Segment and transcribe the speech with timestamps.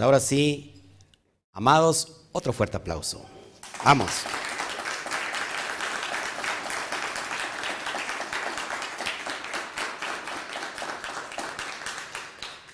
[0.00, 0.96] Pues ahora sí,
[1.52, 3.22] amados, otro fuerte aplauso.
[3.84, 4.08] Vamos.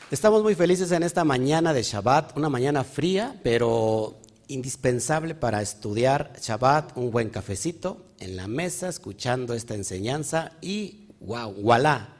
[0.08, 6.32] Estamos muy felices en esta mañana de Shabbat, una mañana fría, pero indispensable para estudiar
[6.40, 12.14] Shabbat, un buen cafecito en la mesa, escuchando esta enseñanza y wow, voilà,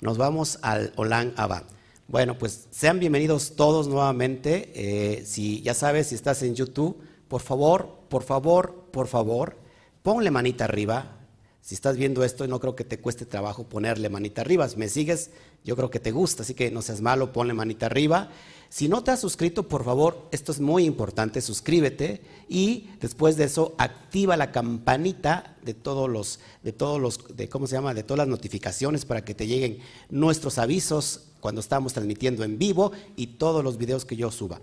[0.00, 1.64] nos vamos al Olan Abba.
[2.12, 4.70] Bueno, pues sean bienvenidos todos nuevamente.
[4.74, 9.56] Eh, si ya sabes, si estás en YouTube, por favor, por favor, por favor,
[10.02, 11.16] ponle manita arriba.
[11.62, 14.68] Si estás viendo esto, no creo que te cueste trabajo ponerle manita arriba.
[14.68, 15.30] Si me sigues,
[15.64, 18.28] yo creo que te gusta, así que no seas malo, ponle manita arriba.
[18.68, 23.44] Si no te has suscrito, por favor, esto es muy importante, suscríbete y después de
[23.44, 28.02] eso activa la campanita de todos los, de todos los, de cómo se llama, de
[28.02, 29.78] todas las notificaciones para que te lleguen
[30.10, 34.62] nuestros avisos cuando estamos transmitiendo en vivo y todos los videos que yo suba.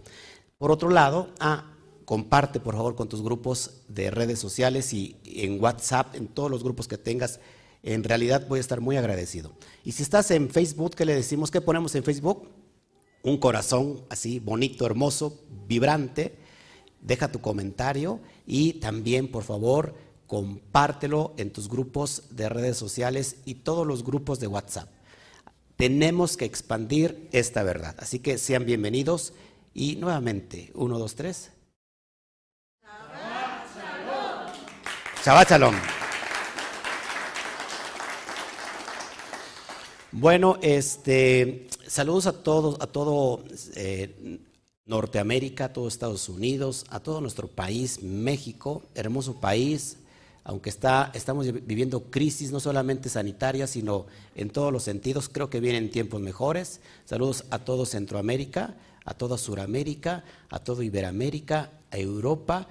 [0.58, 5.62] Por otro lado, ah, comparte por favor con tus grupos de redes sociales y en
[5.62, 7.40] WhatsApp, en todos los grupos que tengas.
[7.84, 9.52] En realidad voy a estar muy agradecido.
[9.86, 11.52] Y si estás en Facebook, ¿qué le decimos?
[11.52, 12.48] ¿Qué ponemos en Facebook?
[13.24, 16.38] un corazón así bonito, hermoso, vibrante.
[17.02, 19.96] Deja tu comentario y también, por favor,
[20.28, 24.90] compártelo en tus grupos de redes sociales y todos los grupos de WhatsApp.
[25.80, 27.96] Tenemos que expandir esta verdad.
[28.00, 29.32] Así que sean bienvenidos
[29.74, 31.52] y nuevamente, uno, dos, tres.
[35.24, 35.76] Shabbat Shalom.
[40.12, 43.46] Bueno, este, saludos a todos, a todo
[43.78, 44.42] eh,
[44.86, 49.99] Norteamérica, a todo Estados Unidos, a todo nuestro país, México, hermoso país,
[50.50, 55.60] aunque está, estamos viviendo crisis no solamente sanitaria, sino en todos los sentidos, creo que
[55.60, 56.82] vienen tiempos mejores.
[57.06, 62.68] Saludos a todo Centroamérica, a toda Suramérica, a todo Iberoamérica, a Europa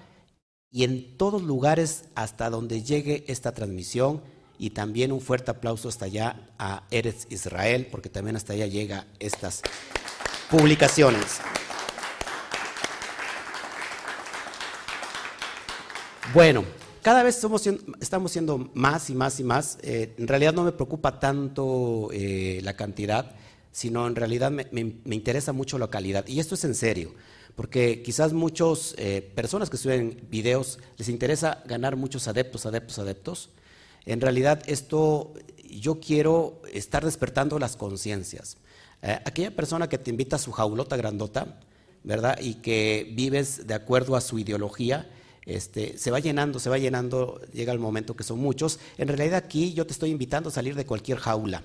[0.72, 4.22] y en todos lugares hasta donde llegue esta transmisión
[4.59, 9.06] y también un fuerte aplauso hasta allá a Eretz Israel, porque también hasta allá llega
[9.21, 9.62] estas
[10.50, 11.39] publicaciones.
[16.34, 16.65] Bueno,
[17.03, 17.42] cada vez
[18.00, 19.78] estamos siendo más y más y más.
[19.82, 23.34] Eh, en realidad no me preocupa tanto eh, la cantidad,
[23.72, 24.66] sino en realidad me,
[25.14, 26.26] interesa mucho la calidad.
[26.26, 27.14] Y esto es en serio,
[27.54, 33.50] porque quizás muchas eh, personas que suben videos les interesa ganar muchos adeptos, adeptos, adeptos,
[34.06, 35.34] en realidad esto
[35.69, 38.56] yo quiero estar despertando las conciencias.
[39.03, 41.60] Aquella persona que te invita a su jaulota grandota,
[42.03, 42.38] ¿verdad?
[42.41, 45.09] Y que vives de acuerdo a su ideología,
[45.48, 48.78] este, se va llenando, se va llenando, llega el momento que son muchos.
[48.98, 51.62] En realidad aquí yo te estoy invitando a salir de cualquier jaula,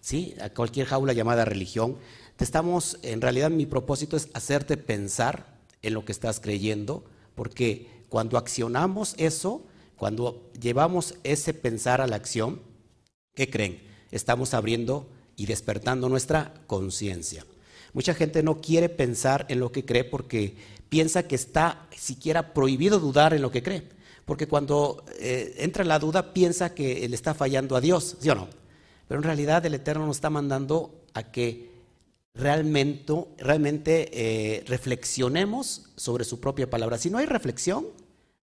[0.00, 0.36] ¿sí?
[0.40, 1.96] A cualquier jaula llamada religión.
[2.36, 7.88] Te estamos, en realidad mi propósito es hacerte pensar en lo que estás creyendo, porque
[8.08, 9.66] cuando accionamos eso,
[9.96, 12.62] cuando llevamos ese pensar a la acción,
[13.34, 13.82] ¿qué creen?
[14.12, 17.44] Estamos abriendo y despertando nuestra conciencia.
[17.94, 20.56] Mucha gente no quiere pensar en lo que cree porque
[20.88, 23.88] piensa que está siquiera prohibido dudar en lo que cree.
[24.24, 28.34] Porque cuando eh, entra la duda piensa que le está fallando a Dios, ¿sí o
[28.34, 28.48] no?
[29.06, 31.70] Pero en realidad el Eterno nos está mandando a que
[32.34, 36.98] realmente, realmente eh, reflexionemos sobre su propia palabra.
[36.98, 37.86] Si no hay reflexión,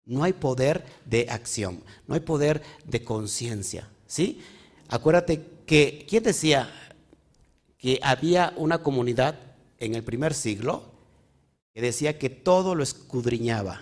[0.06, 4.42] no hay poder de acción, no hay poder de conciencia, ¿sí?
[4.90, 6.70] Acuérdate que, ¿quién decía
[7.78, 9.40] que había una comunidad
[9.80, 10.93] en el primer siglo
[11.74, 13.82] que decía que todo lo escudriñaba?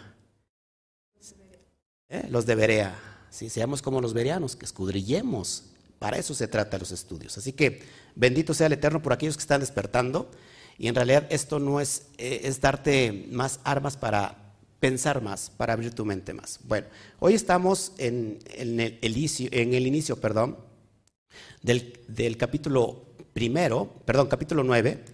[2.10, 2.28] ¿Eh?
[2.30, 3.50] Los de Berea, ¿sí?
[3.50, 5.66] Seamos como los bereanos, que escudrillemos.
[6.00, 7.38] Para eso se trata los estudios.
[7.38, 7.84] Así que
[8.16, 10.30] bendito sea el Eterno por aquellos que están despertando.
[10.78, 14.42] Y en realidad esto no es, eh, es darte más armas para
[14.82, 16.60] pensar más, para abrir tu mente más.
[16.64, 16.88] Bueno,
[17.20, 20.58] hoy estamos en, el, inicio, en el inicio perdón,
[21.62, 25.06] del, capítulo primero, perdón, capítulo 9,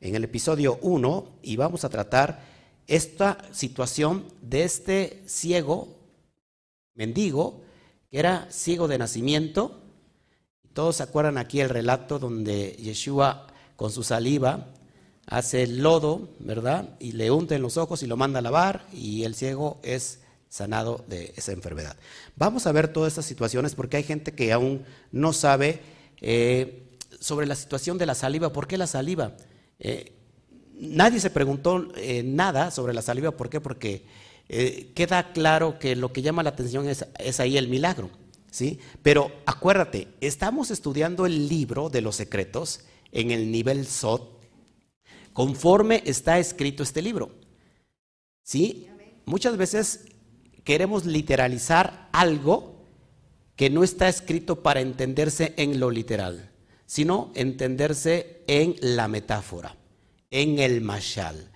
[0.00, 2.40] en el episodio 1, y vamos a tratar
[2.86, 5.88] esta situación de este ciego,
[6.94, 7.62] mendigo,
[8.10, 9.80] que era ciego de nacimiento.
[10.72, 13.46] Todos se acuerdan aquí el relato donde Yeshua
[13.76, 14.68] con su saliva
[15.26, 16.90] hace el lodo, ¿verdad?
[17.00, 20.20] Y le unta en los ojos y lo manda a lavar y el ciego es
[20.48, 21.96] sanado de esa enfermedad.
[22.36, 25.80] Vamos a ver todas estas situaciones porque hay gente que aún no sabe
[26.20, 26.88] eh,
[27.20, 28.52] sobre la situación de la saliva.
[28.52, 29.32] ¿Por qué la saliva?
[29.78, 30.12] Eh,
[30.78, 33.32] nadie se preguntó eh, nada sobre la saliva.
[33.32, 33.60] ¿Por qué?
[33.60, 34.04] Porque
[34.94, 38.10] queda claro que lo que llama la atención es, es ahí el milagro.
[38.50, 38.78] ¿sí?
[39.02, 42.80] Pero acuérdate, estamos estudiando el libro de los secretos
[43.10, 44.36] en el nivel SOT
[45.36, 47.30] conforme está escrito este libro.
[48.42, 48.88] ¿Sí?
[49.26, 50.06] Muchas veces
[50.64, 52.86] queremos literalizar algo
[53.54, 56.50] que no está escrito para entenderse en lo literal,
[56.86, 59.76] sino entenderse en la metáfora,
[60.30, 61.50] en el mashal.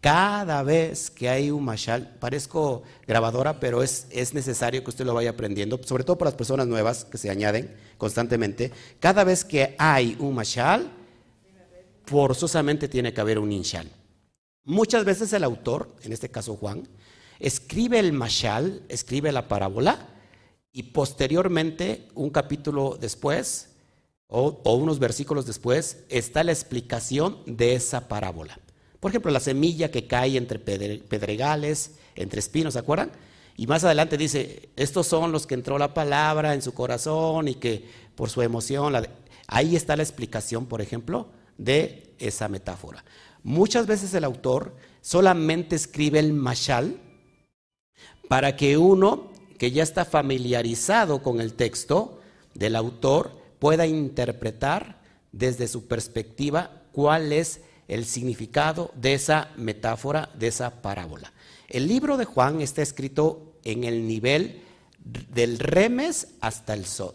[0.00, 5.14] Cada vez que hay un mashal, parezco grabadora, pero es, es, necesario que usted lo
[5.14, 8.70] vaya aprendiendo, sobre todo para las personas nuevas que se añaden constantemente.
[9.00, 10.92] Cada vez que hay un mashal,
[12.04, 13.90] forzosamente tiene que haber un inshal.
[14.64, 16.86] Muchas veces el autor, en este caso Juan,
[17.38, 20.08] escribe el mashal, escribe la parábola,
[20.76, 23.73] y posteriormente, un capítulo después,
[24.28, 28.58] o, unos versículos después, está la explicación de esa parábola.
[29.00, 33.12] Por ejemplo, la semilla que cae entre pedregales, entre espinos, ¿se acuerdan?
[33.56, 37.54] Y más adelante dice, estos son los que entró la palabra en su corazón y
[37.54, 38.94] que por su emoción,
[39.46, 41.28] ahí está la explicación, por ejemplo,
[41.58, 43.04] de esa metáfora.
[43.42, 46.98] Muchas veces el autor solamente escribe el mashal
[48.28, 52.20] para que uno que ya está familiarizado con el texto
[52.54, 55.00] del autor pueda interpretar
[55.32, 61.32] desde su perspectiva cuál es el significado de esa metáfora, de esa parábola.
[61.70, 64.60] El libro de Juan está escrito en el nivel
[65.02, 67.14] del remes hasta el sod.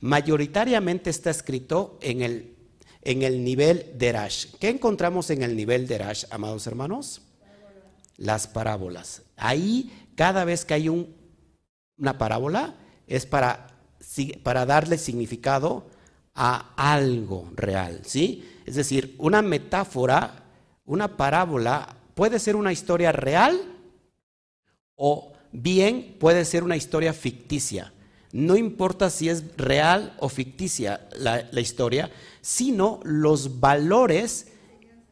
[0.00, 2.54] Mayoritariamente está escrito en el,
[3.02, 4.46] en el nivel de Rash.
[4.60, 7.22] ¿Qué encontramos en el nivel de Rash, amados hermanos?
[8.16, 9.22] Las parábolas.
[9.36, 12.76] Ahí, cada vez que hay una parábola,
[13.08, 13.69] es para,
[14.42, 15.86] para darle significado
[16.34, 18.48] a algo real, ¿sí?
[18.66, 20.44] Es decir, una metáfora,
[20.84, 23.60] una parábola puede ser una historia real
[24.94, 27.92] o bien puede ser una historia ficticia.
[28.32, 32.10] No importa si es real o ficticia la, historia,
[32.40, 34.48] sino los valores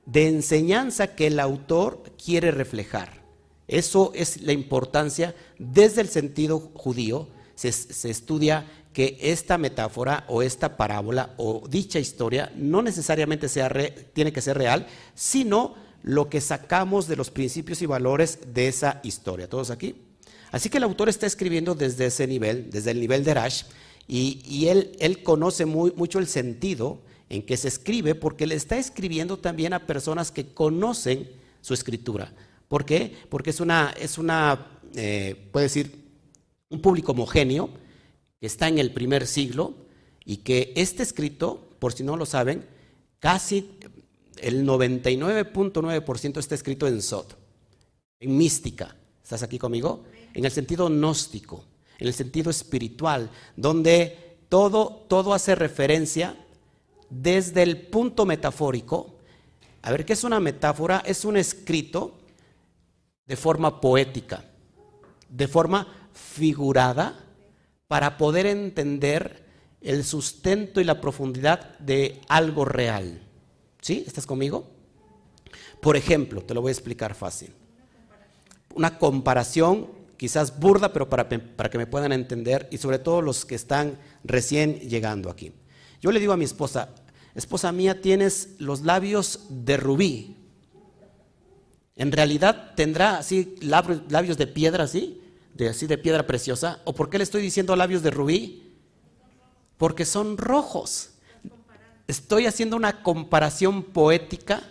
[0.06, 3.24] de enseñanza que el autor quiere reflejar.
[3.66, 7.28] Eso es la importancia desde el sentido judío.
[7.58, 13.68] Se, estudia que esta metáfora o esta parábola o dicha historia no necesariamente sea
[14.12, 15.74] tiene que ser real, sino
[16.04, 19.48] lo que sacamos de los principios y valores de esa historia.
[19.48, 19.96] ¿Todos aquí?
[20.52, 23.64] Así que el autor está escribiendo desde ese nivel, desde el nivel de Rash,
[24.06, 28.78] y, él, él, conoce muy, mucho el sentido en que se escribe porque le está
[28.78, 31.28] escribiendo también a personas que conocen
[31.60, 32.32] su escritura.
[32.68, 33.14] ¿Por qué?
[33.28, 36.07] Porque es una, es una eh, puede decir,
[36.70, 37.70] un público homogéneo,
[38.40, 39.74] que está en el primer siglo
[40.24, 42.66] y que este escrito, por si no lo saben,
[43.18, 43.70] casi
[44.38, 47.36] el 99.9% está escrito en Sot,
[48.20, 48.94] en mística.
[49.22, 50.04] ¿Estás aquí conmigo?
[50.34, 51.64] En el sentido gnóstico,
[51.98, 56.36] en el sentido espiritual, donde todo, todo hace referencia
[57.10, 59.16] desde el punto metafórico.
[59.82, 61.02] A ver, ¿qué es una metáfora?
[61.04, 62.18] Es un escrito
[63.26, 64.44] de forma poética,
[65.28, 67.24] de forma figurada,
[67.86, 69.44] para poder entender
[69.80, 73.22] el sustento y la profundidad de algo real.
[73.80, 74.04] ¿Sí?
[74.06, 74.66] ¿Estás conmigo?
[75.80, 77.54] Por ejemplo, te lo voy a explicar fácil.
[78.74, 83.44] Una comparación quizás burda, pero para, para, que me puedan entender, y sobre todo los
[83.44, 85.52] que están recién llegando aquí.
[86.02, 86.90] Yo le digo a mi esposa,
[87.34, 90.36] esposa mía, tienes los labios de rubí.
[91.96, 95.20] En realidad tendrá así labios de piedra, así,
[95.58, 96.80] de así de piedra preciosa?
[96.84, 98.76] ¿O por qué le estoy diciendo labios de rubí?
[99.76, 101.10] Porque son rojos.
[102.06, 104.62] Estoy haciendo una comparación poética,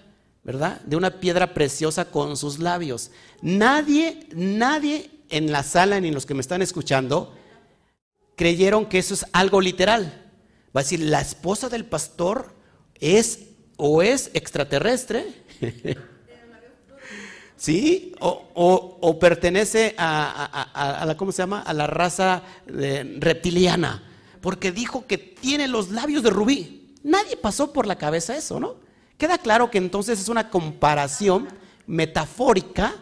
[0.44, 0.82] ¿verdad?
[0.82, 3.12] De una piedra preciosa con sus labios.
[3.42, 7.36] Nadie, nadie en la sala ni los que me están escuchando
[8.38, 10.32] creyeron que eso es algo literal.
[10.76, 12.54] Va a decir, la esposa del pastor
[13.00, 13.40] es
[13.76, 15.26] o es extraterrestre
[17.58, 18.14] ¿sí?
[18.20, 21.62] O, pertenece a, la, ¿cómo se llama?
[21.62, 24.04] A la raza eh, reptiliana,
[24.42, 26.94] porque dijo que tiene los labios de rubí.
[27.04, 28.76] Nadie pasó por la cabeza eso, ¿no?
[29.18, 31.48] Queda claro que entonces es una comparación
[31.88, 32.94] metafórica,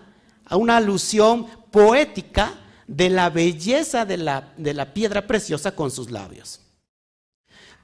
[0.46, 2.54] a una alusión poética
[2.88, 6.62] de la belleza de la, de la piedra preciosa con sus labios.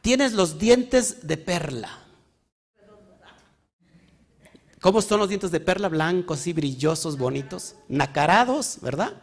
[0.02, 2.01] Tienes los dientes de perla.
[4.82, 5.90] ¿Cómo son los dientes de perla?
[5.90, 9.14] Blancos, así brillosos, bonitos, nacarados, ¿verdad?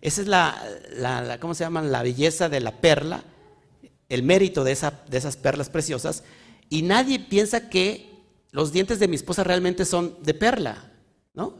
[0.00, 1.80] Esa es la, ¿cómo se llama?
[1.80, 3.22] La belleza de la perla,
[4.08, 6.24] el mérito de, esa, de esas perlas preciosas.
[6.68, 8.10] Y nadie piensa que
[8.50, 10.92] los dientes de mi esposa realmente son de perla,
[11.34, 11.54] ¿no?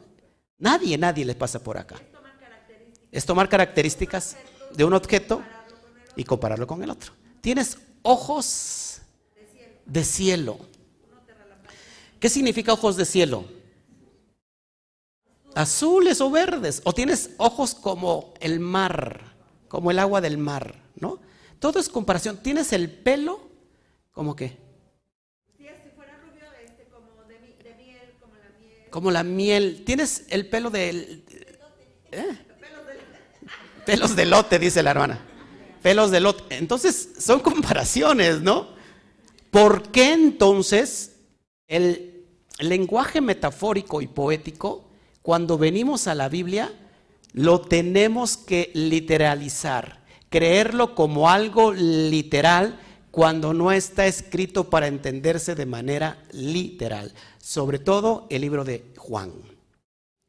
[0.58, 1.96] Nadie, nadie le pasa por acá.
[3.12, 4.36] Es tomar características
[4.74, 5.40] de un objeto
[6.16, 7.12] y compararlo con el otro.
[7.40, 9.02] Tienes ojos
[9.84, 10.58] de cielo.
[12.20, 13.44] ¿Qué significa ojos de cielo?
[15.54, 16.82] Azules o verdes.
[16.84, 19.34] O tienes ojos como el mar,
[19.68, 21.20] como el agua del mar, ¿no?
[21.58, 22.42] Todo es comparación.
[22.42, 23.46] Tienes el pelo
[24.12, 24.56] como qué?
[25.58, 26.46] Si fuera rubio,
[26.90, 27.38] como de,
[27.76, 28.90] miel, como la miel.
[28.90, 29.82] Como la miel.
[29.84, 31.22] Tienes el pelo del...
[32.12, 32.38] ¿eh?
[33.84, 35.20] Pelos de lote, dice la hermana.
[35.82, 36.56] Pelos de lote.
[36.56, 38.74] Entonces, son comparaciones, ¿no?
[39.50, 41.15] ¿Por qué entonces
[41.68, 42.24] el
[42.58, 44.84] lenguaje metafórico y poético,
[45.22, 46.72] cuando venimos a la Biblia,
[47.32, 52.80] lo tenemos que literalizar, creerlo como algo literal
[53.10, 59.32] cuando no está escrito para entenderse de manera literal, sobre todo el libro de Juan.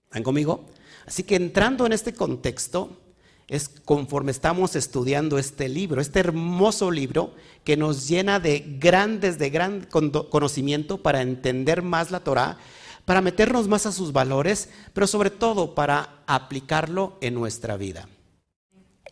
[0.06, 0.66] ¿Están conmigo?
[1.06, 2.98] Así que entrando en este contexto,
[3.48, 9.50] es conforme estamos estudiando este libro, este hermoso libro que nos llena de grandes, de
[9.50, 12.58] gran conocimiento para entender más la Torah,
[13.06, 18.10] para meternos más a sus valores, pero sobre todo para aplicarlo en nuestra vida.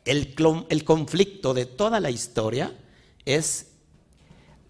[0.03, 0.35] El,
[0.69, 2.77] el conflicto de toda la historia
[3.23, 3.67] es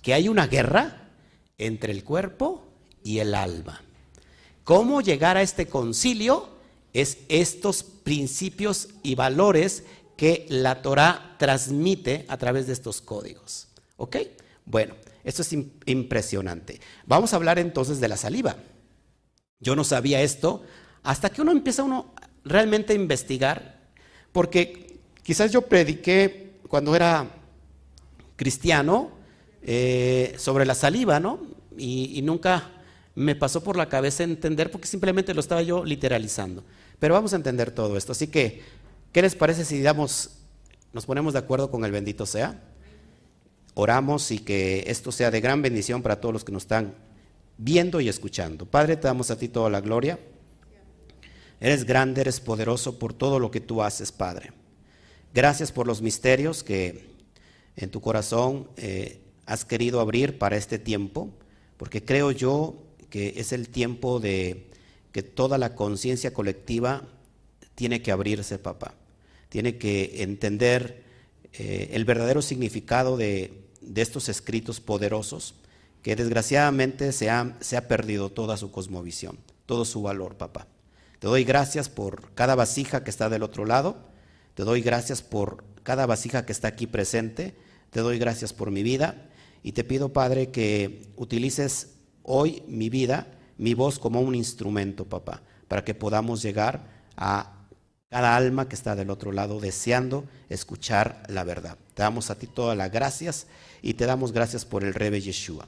[0.04, 1.10] que hay una guerra
[1.58, 2.68] entre el cuerpo
[3.04, 3.82] y el alma.
[4.64, 6.55] ¿Cómo llegar a este concilio?
[6.96, 9.84] Es estos principios y valores
[10.16, 13.68] que la Torah transmite a través de estos códigos.
[13.98, 14.16] ¿Ok?
[14.66, 15.52] Bueno, esto es
[15.86, 16.80] impresionante.
[17.06, 18.56] Vamos a hablar entonces de la saliva.
[19.60, 20.64] Yo no sabía esto
[21.04, 22.14] hasta que uno empieza uno
[22.46, 23.82] realmente a investigar,
[24.32, 27.30] porque quizás yo prediqué cuando era
[28.38, 29.12] cristiano
[29.62, 31.56] eh, sobre la saliva, ¿no?
[31.78, 32.72] y nunca
[33.16, 36.64] me pasó por la cabeza entender porque simplemente lo estaba yo literalizando.
[37.00, 38.12] Pero vamos a entender todo esto.
[38.12, 38.62] Así que,
[39.12, 40.32] ¿qué les parece si damos,
[40.94, 42.62] nos ponemos de acuerdo con el bendito sea?
[43.74, 46.96] Oramos y que esto sea de gran bendición para todos los que nos están
[47.58, 48.66] viendo y escuchando.
[48.66, 50.20] Padre, te damos a ti toda la gloria.
[51.60, 54.52] Eres grande, eres poderoso por todo lo que tú haces, Padre.
[55.34, 57.16] Gracias por los misterios que
[57.76, 61.30] en tu corazón eh, has querido abrir para este tiempo,
[61.78, 62.76] porque creo yo
[63.10, 64.70] que es el tiempo de
[65.16, 67.04] que toda la conciencia colectiva
[67.74, 68.96] tiene que abrirse, papá.
[69.48, 71.06] Tiene que entender
[71.54, 73.64] eh, el verdadero significado de,
[73.96, 75.56] estos escritos poderosos,
[76.02, 80.68] que desgraciadamente se ha, se ha perdido toda su cosmovisión, todo su valor, papá.
[81.20, 83.96] Te doy gracias por cada vasija que está del otro lado.
[84.54, 87.56] Te doy gracias por cada vasija que está aquí presente.
[87.90, 89.30] Te doy gracias por mi vida.
[89.64, 91.92] Y te pido, Padre, que utilices
[92.22, 97.52] hoy mi vida mi voz como un instrumento, papá, para que podamos llegar a
[98.10, 101.78] cada alma que está del otro lado deseando escuchar la verdad.
[101.94, 103.48] Te damos a ti todas las gracias
[103.82, 105.68] y te damos gracias por el Rebe Yeshua.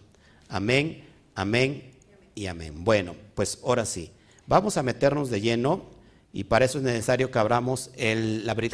[0.50, 1.03] Amén,
[1.36, 1.91] amén
[2.36, 2.84] y amén.
[2.84, 4.12] Bueno, pues ahora sí,
[4.46, 5.86] vamos a meternos de lleno
[6.32, 8.74] y para eso es necesario que abramos el, la Brit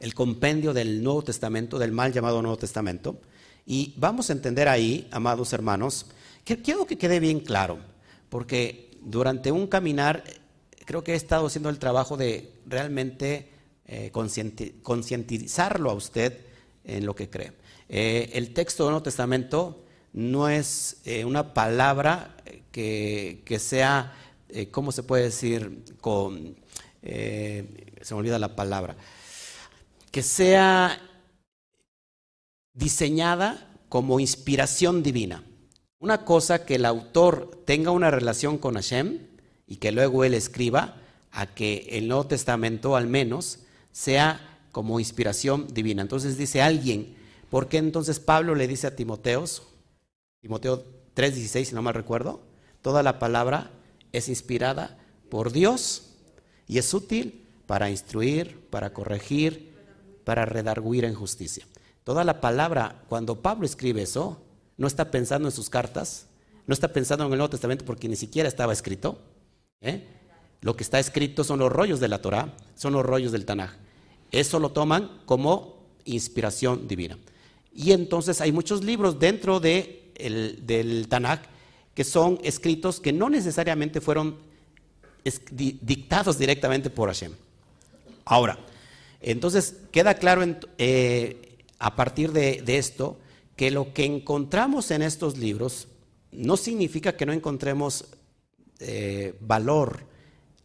[0.00, 3.20] el compendio del Nuevo Testamento, del mal llamado Nuevo Testamento.
[3.66, 6.06] Y vamos a entender ahí, amados hermanos,
[6.56, 7.78] quiero que quede bien claro,
[8.28, 10.24] porque durante un caminar
[10.84, 13.50] creo que he estado haciendo el trabajo de realmente
[13.84, 14.10] eh,
[14.82, 16.40] concientizarlo a usted
[16.84, 17.52] en lo que cree.
[17.90, 22.36] Eh, el texto del Nuevo Testamento no es eh, una palabra
[22.72, 24.14] que, sea,
[24.70, 25.84] ¿cómo se puede decir?
[26.00, 26.56] Con,
[27.02, 27.64] se
[28.10, 28.96] me olvida la palabra.
[30.10, 30.98] Que sea
[32.72, 35.42] diseñada como inspiración divina.
[36.00, 39.18] Una cosa que el autor tenga una relación con Hashem
[39.66, 40.96] y que luego él escriba,
[41.30, 43.60] a que el Nuevo Testamento al menos
[43.92, 46.02] sea como inspiración divina.
[46.02, 47.16] Entonces dice alguien,
[47.50, 49.64] ¿por qué entonces Pablo le dice a Timoteos,
[50.40, 52.40] Timoteo 3:16 si no mal recuerdo,
[52.80, 53.70] toda la palabra
[54.12, 56.14] es inspirada por Dios
[56.66, 59.74] y es útil para instruir, para corregir,
[60.24, 61.66] para redarguir en justicia.
[62.04, 64.40] Toda la palabra, cuando Pablo escribe eso,
[64.78, 66.26] no está pensando en sus cartas,
[66.66, 69.20] no está pensando en el Nuevo Testamento porque ni siquiera estaba escrito.
[69.82, 70.06] ¿eh?
[70.62, 73.72] Lo que está escrito son los rollos de la Torah, son los rollos del Tanaj.
[74.30, 77.18] Eso lo toman como inspiración divina.
[77.74, 81.42] Y entonces hay muchos libros dentro de del Tanaj
[81.94, 84.36] que son escritos que no necesariamente fueron
[85.52, 87.32] dictados directamente por Hashem.
[88.24, 88.58] Ahora,
[89.20, 90.44] entonces queda claro
[90.78, 93.16] eh, a partir de esto
[93.58, 95.88] que lo que encontramos en estos libros
[96.30, 98.04] no significa que no encontremos
[98.78, 100.04] eh, valor.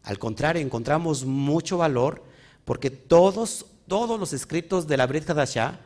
[0.03, 2.23] Al contrario, encontramos mucho valor
[2.65, 5.79] porque todos, todos los escritos de la Brit Hadashah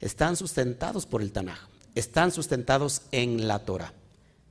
[0.00, 3.92] están sustentados por el Tanaj, están sustentados en la Torah.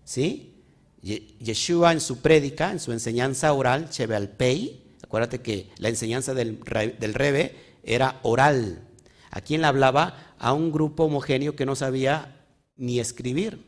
[0.05, 0.53] ¿Sí?
[1.01, 3.89] Yeshua en su prédica, en su enseñanza oral,
[4.37, 6.59] Pei, acuérdate que la enseñanza del,
[6.99, 8.87] del Rebe era oral.
[9.31, 10.32] ¿A quién le hablaba?
[10.43, 12.45] A un grupo homogéneo que no sabía
[12.75, 13.63] ni escribir,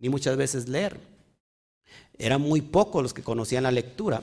[0.00, 0.98] ni muchas veces leer.
[2.18, 4.22] Eran muy pocos los que conocían la lectura.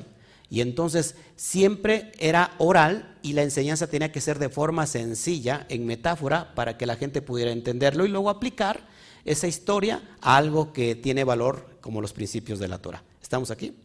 [0.49, 5.85] Y entonces siempre era oral y la enseñanza tenía que ser de forma sencilla, en
[5.85, 8.85] metáfora, para que la gente pudiera entenderlo y luego aplicar
[9.23, 13.01] esa historia a algo que tiene valor como los principios de la Torah.
[13.21, 13.77] ¿Estamos aquí?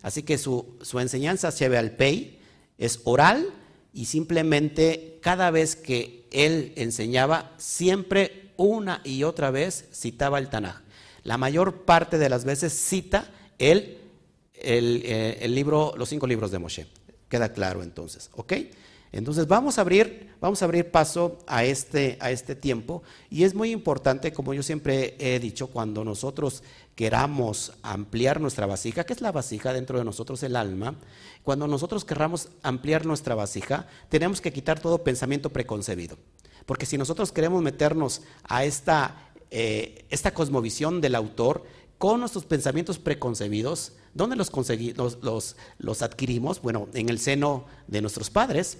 [0.00, 2.40] Así que su, su enseñanza ve al Pei
[2.78, 3.52] es oral
[3.94, 10.82] y simplemente cada vez que él enseñaba, siempre una y otra vez citaba el Tanaj.
[11.22, 14.04] La mayor parte de las veces cita el
[14.66, 16.86] eh, el, libro, los cinco libros de Moshe.
[17.28, 18.52] Queda claro entonces, ¿ok?
[19.14, 23.54] Entonces vamos a abrir, vamos a abrir paso a este, a este tiempo y es
[23.54, 26.64] muy importante, como yo siempre he dicho, cuando nosotros
[26.96, 30.96] queramos ampliar nuestra vasija, que es la vasija dentro de nosotros, el alma,
[31.44, 36.18] cuando nosotros queramos ampliar nuestra vasija, tenemos que quitar todo pensamiento preconcebido.
[36.66, 41.62] Porque si nosotros queremos meternos a esta, eh, esta cosmovisión del autor,
[41.98, 44.50] con nuestros pensamientos preconcebidos, ¿dónde los,
[45.22, 46.60] los, los, adquirimos?
[46.60, 48.78] Bueno, en el seno de nuestros padres.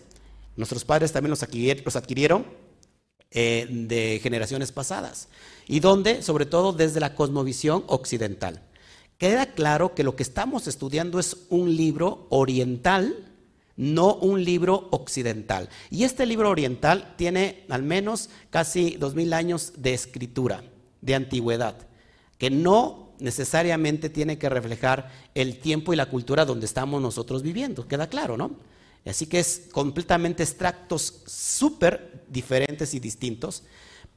[0.56, 1.42] Nuestros padres también los,
[1.96, 2.46] adquirieron
[3.30, 5.28] eh, de generaciones pasadas.
[5.66, 6.22] ¿Y dónde?
[6.22, 8.62] Sobre todo desde la cosmovisión occidental.
[9.18, 13.32] Queda claro que lo que estamos estudiando es un libro oriental,
[13.76, 15.68] no un libro occidental.
[15.90, 20.64] Y este libro oriental tiene al menos casi dos mil años de escritura,
[21.00, 21.76] de antigüedad,
[22.38, 27.86] que no necesariamente tiene que reflejar el tiempo y la cultura donde estamos nosotros viviendo,
[27.86, 28.52] queda claro, ¿no?
[29.04, 33.64] Así que es completamente extractos súper diferentes y distintos,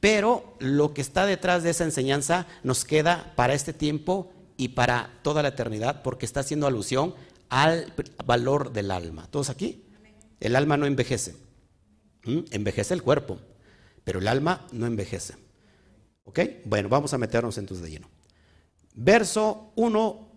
[0.00, 5.18] pero lo que está detrás de esa enseñanza nos queda para este tiempo y para
[5.22, 7.14] toda la eternidad, porque está haciendo alusión
[7.48, 7.92] al
[8.24, 9.26] valor del alma.
[9.30, 9.84] ¿Todos aquí?
[10.40, 11.36] El alma no envejece.
[12.24, 12.40] ¿Mm?
[12.50, 13.38] Envejece el cuerpo,
[14.04, 15.34] pero el alma no envejece.
[16.24, 16.40] ¿Ok?
[16.64, 18.08] Bueno, vamos a meternos entonces de lleno
[18.98, 20.28] verso 1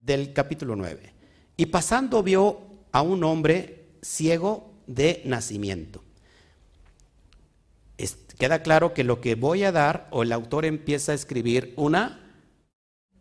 [0.00, 1.12] del capítulo 9.
[1.58, 2.65] Y pasando vio
[2.96, 6.02] a un hombre ciego de nacimiento.
[8.38, 12.18] queda claro que lo que voy a dar, o el autor empieza a escribir una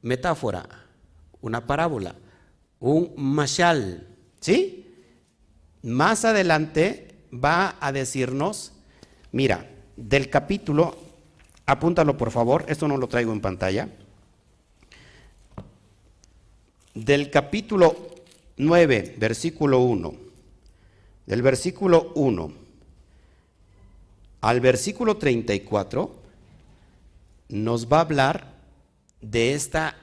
[0.01, 0.69] metáfora,
[1.41, 2.15] una parábola,
[2.79, 4.07] un mashal,
[4.39, 4.95] ¿sí?
[5.83, 8.71] Más adelante va a decirnos,
[9.33, 10.97] mira, del capítulo,
[11.65, 13.89] apúntalo por favor, esto no lo traigo en pantalla
[16.93, 18.14] del capítulo
[18.57, 20.13] 9, versículo 1,
[21.25, 22.65] del versículo 1
[24.45, 26.21] al versículo 34,
[27.49, 28.53] nos va a hablar
[29.19, 29.97] de, esta,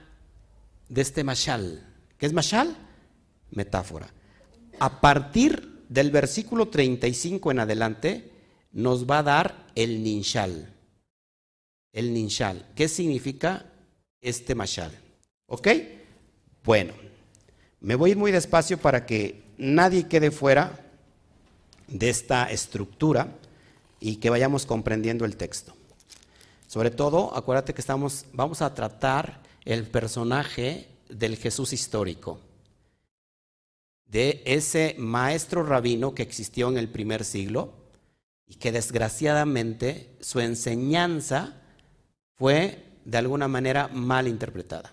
[0.88, 1.86] de este mashal.
[2.18, 2.76] ¿Qué es mashal?
[3.52, 4.12] Metáfora.
[4.80, 8.32] A partir del versículo 35 en adelante,
[8.72, 10.74] nos va a dar el ninshal.
[11.92, 12.66] El ninshal.
[12.74, 13.70] ¿Qué significa
[14.20, 14.90] este mashal?
[15.46, 15.68] ¿Ok?
[16.64, 16.94] Bueno,
[17.82, 20.78] me voy a ir muy despacio para que nadie quede fuera
[21.88, 23.36] de esta estructura
[23.98, 25.74] y que vayamos comprendiendo el texto.
[26.68, 32.40] Sobre todo, acuérdate que estamos, vamos a tratar el personaje del Jesús histórico,
[34.06, 37.74] de ese maestro rabino que existió en el primer siglo
[38.46, 41.60] y que desgraciadamente su enseñanza
[42.36, 44.92] fue de alguna manera mal interpretada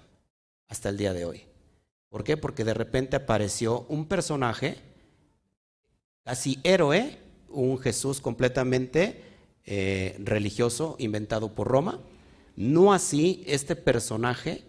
[0.67, 1.48] hasta el día de hoy.
[2.09, 2.37] ¿Por qué?
[2.37, 4.77] Porque de repente apareció un personaje,
[6.23, 7.17] casi héroe,
[7.49, 9.23] un Jesús completamente
[9.65, 11.99] eh, religioso inventado por Roma.
[12.55, 14.63] No así este personaje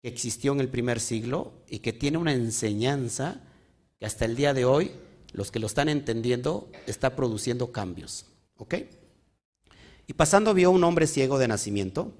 [0.00, 3.40] que existió en el primer siglo y que tiene una enseñanza
[3.98, 4.92] que hasta el día de hoy
[5.32, 8.26] los que lo están entendiendo está produciendo cambios.
[8.56, 8.74] ¿Ok?
[10.06, 12.12] Y pasando vio un hombre ciego de nacimiento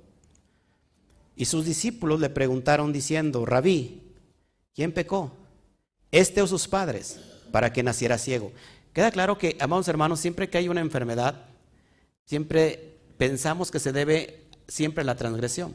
[1.36, 4.02] y sus discípulos le preguntaron diciendo, rabí,
[4.74, 5.30] ¿Quién pecó?
[6.10, 7.20] ¿Este o sus padres?
[7.50, 8.52] Para que naciera ciego.
[8.92, 11.46] Queda claro que, amados hermanos, siempre que hay una enfermedad,
[12.24, 15.74] siempre pensamos que se debe siempre a la transgresión.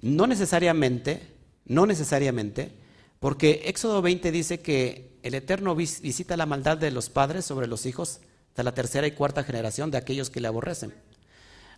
[0.00, 1.20] No necesariamente,
[1.64, 2.72] no necesariamente,
[3.18, 7.86] porque Éxodo 20 dice que el Eterno visita la maldad de los padres sobre los
[7.86, 8.20] hijos
[8.56, 10.94] de la tercera y cuarta generación de aquellos que le aborrecen.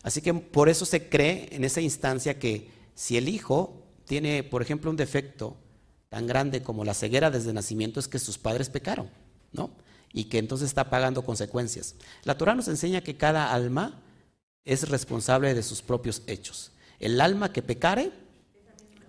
[0.02, 4.62] Así que por eso se cree en esa instancia que si el hijo tiene, por
[4.62, 5.56] ejemplo, un defecto
[6.12, 9.08] tan grande como la ceguera desde nacimiento es que sus padres pecaron,
[9.50, 9.70] ¿no?
[10.12, 11.94] Y que entonces está pagando consecuencias.
[12.24, 13.98] La Torah nos enseña que cada alma
[14.66, 16.70] es responsable de sus propios hechos.
[17.00, 18.12] El alma que pecare,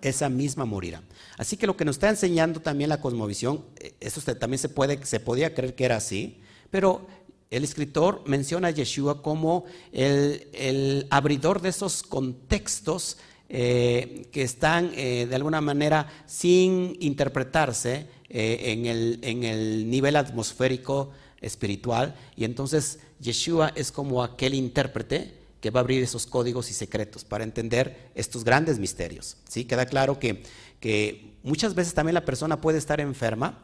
[0.00, 1.02] esa misma morirá.
[1.36, 5.04] Así que lo que nos está enseñando también la cosmovisión, eh, eso también se, puede,
[5.04, 6.40] se podía creer que era así,
[6.70, 7.06] pero
[7.50, 15.26] el escritor menciona a Yeshua como el, abridor de esos contextos eh, que están eh,
[15.28, 22.16] de alguna manera sin interpretarse en, el, en el nivel atmosférico espiritual.
[22.36, 27.24] Y entonces Yeshua es como aquel intérprete que va a abrir esos códigos y secretos
[27.24, 29.38] para entender estos grandes misterios.
[29.48, 29.64] ¿sí?
[29.64, 30.42] Queda claro que,
[30.78, 33.62] que muchas veces también la persona puede estar enferma,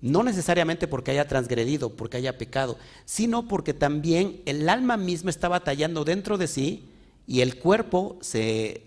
[0.00, 5.46] no necesariamente porque haya transgredido, porque haya pecado, sino porque también el alma misma está
[5.48, 6.89] batallando dentro de sí
[7.30, 8.82] y el cuerpo se,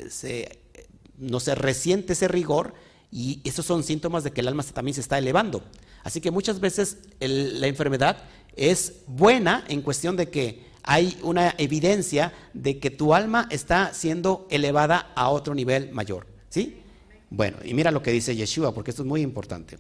[1.18, 2.74] no se resiente ese rigor
[3.10, 5.64] y esos son síntomas de que el alma también se está elevando.
[6.04, 8.18] Así que muchas veces la enfermedad
[8.58, 14.46] es buena en cuestión de que hay una evidencia de que tu alma está siendo
[14.50, 16.28] elevada a otro nivel mayor.
[16.50, 16.82] ¿Sí?
[17.30, 19.80] Bueno, y mira lo que dice Yeshua, porque esto es muy importante.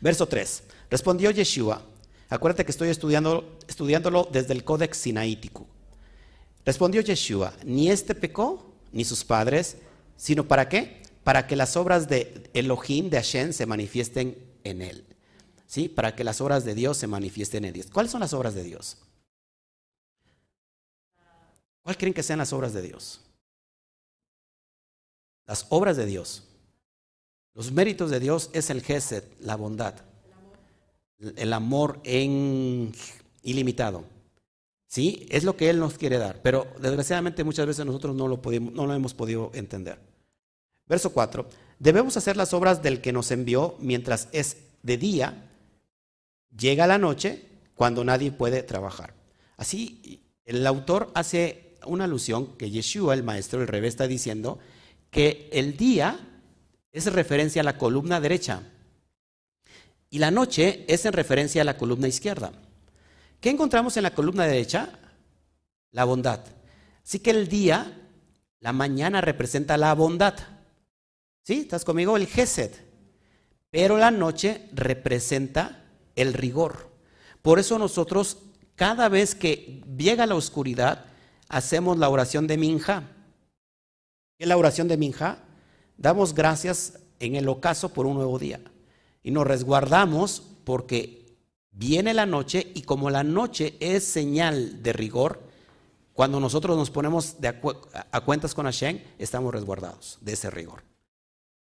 [0.00, 0.62] Verso 3.
[0.90, 1.82] Respondió Yeshua.
[2.30, 5.66] Acuérdate que estoy estudiando, estudiándolo desde el Códex Sinaítico.
[6.66, 9.76] Respondió Yeshua, ni este pecó, ni sus padres,
[10.16, 11.00] sino para qué?
[11.22, 15.06] Para que las obras de Elohim, de Hashem, se manifiesten en él.
[15.68, 15.88] ¿Sí?
[15.88, 17.86] Para que las obras de Dios se manifiesten en Dios.
[17.92, 18.98] ¿Cuáles son las obras de Dios?
[21.82, 23.20] ¿Cuál creen que sean las obras de Dios?
[25.46, 26.48] Las obras de Dios.
[27.54, 29.94] Los méritos de Dios es el Gesed, la bondad,
[31.18, 32.92] el amor en
[33.42, 34.15] ilimitado.
[34.86, 38.40] Sí, es lo que Él nos quiere dar, pero desgraciadamente muchas veces nosotros no lo,
[38.72, 39.98] no lo hemos podido entender.
[40.86, 41.46] Verso 4.
[41.78, 45.50] Debemos hacer las obras del que nos envió mientras es de día,
[46.56, 47.44] llega la noche
[47.74, 49.14] cuando nadie puede trabajar.
[49.56, 54.58] Así, el autor hace una alusión que Yeshua, el maestro del revés, está diciendo
[55.10, 56.18] que el día
[56.92, 58.62] es referencia a la columna derecha
[60.08, 62.52] y la noche es en referencia a la columna izquierda.
[63.46, 64.90] ¿Qué encontramos en la columna derecha?
[65.92, 66.40] La bondad.
[67.04, 67.96] Así que el día,
[68.58, 70.34] la mañana representa la bondad.
[71.44, 71.60] ¿Sí?
[71.60, 72.16] ¿Estás conmigo?
[72.16, 72.72] El Gesed.
[73.70, 75.84] Pero la noche representa
[76.16, 76.90] el rigor.
[77.40, 78.38] Por eso nosotros,
[78.74, 81.04] cada vez que llega la oscuridad,
[81.48, 83.04] hacemos la oración de Minja.
[84.38, 85.38] ¿Qué es la oración de Minja?
[85.96, 88.60] Damos gracias en el ocaso por un nuevo día.
[89.22, 91.25] Y nos resguardamos porque
[91.76, 95.42] viene la noche y como la noche es señal de rigor,
[96.12, 97.36] cuando nosotros nos ponemos
[98.10, 100.82] a, cuentas con Hashem, estamos resguardados de ese rigor.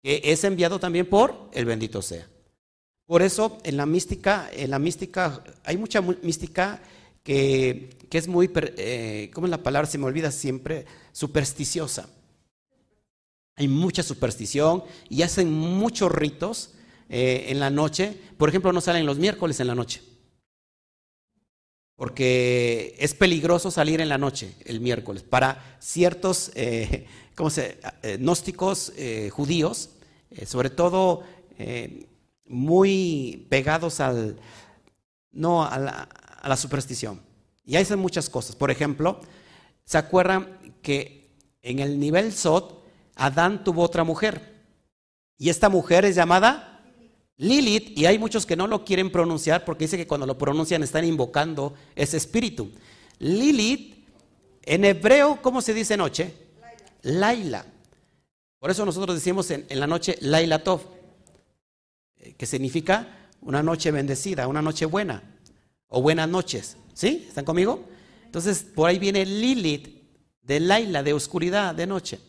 [0.01, 2.29] Que es enviado también por el bendito sea.
[3.07, 6.81] Por eso en la mística, en la mística, hay mucha mística
[7.25, 9.91] que, es muy, eh, ¿cómo es la palabra?
[9.91, 12.09] Se me olvida siempre, supersticiosa.
[13.57, 16.75] Hay mucha superstición y hacen muchos ritos
[17.17, 18.13] eh, en la noche.
[18.37, 20.03] Por ejemplo, no salen los miércoles en la noche.
[21.95, 25.23] Porque es peligroso salir en la noche, el miércoles.
[25.23, 28.93] Para ciertos eh, ¿cómo se, eh, gnósticos
[29.31, 29.91] judíos,
[30.45, 31.23] sobre todo
[32.47, 34.37] muy pegados al,
[35.31, 36.09] no, a la,
[36.43, 37.21] a la superstición.
[37.65, 38.57] Y hacen muchas cosas.
[38.57, 39.21] Por ejemplo,
[39.85, 41.31] ¿se acuerdan que
[41.63, 44.65] en el nivel Sot, Adán tuvo otra mujer?
[45.39, 46.74] Y esta mujer es llamada
[47.37, 50.83] Lilith, y hay muchos que no lo quieren pronunciar porque dice que cuando lo pronuncian
[50.83, 52.71] están invocando ese espíritu.
[53.19, 54.07] Lilith,
[54.63, 56.35] en hebreo, ¿cómo se dice noche?
[57.03, 57.67] Laila.
[58.59, 60.81] Por eso nosotros decimos en, en la noche Laila Tov,
[62.17, 65.23] eh, que significa una noche bendecida, una noche buena
[65.89, 66.77] o buenas noches.
[66.95, 67.27] ¿Sí?
[67.29, 67.85] ¿Están conmigo?
[68.25, 70.03] Entonces, por ahí viene Lilith,
[70.43, 72.21] de Laila, de oscuridad, de noche.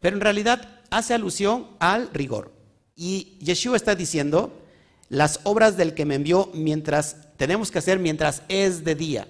[0.00, 2.57] Pero en realidad hace alusión al rigor.
[3.00, 4.60] Y Yeshua está diciendo,
[5.08, 9.28] las obras del que me envió mientras, tenemos que hacer mientras es de día,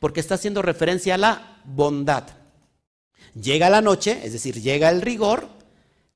[0.00, 2.24] porque está haciendo referencia a la bondad.
[3.34, 5.48] Llega la noche, es decir, llega el rigor,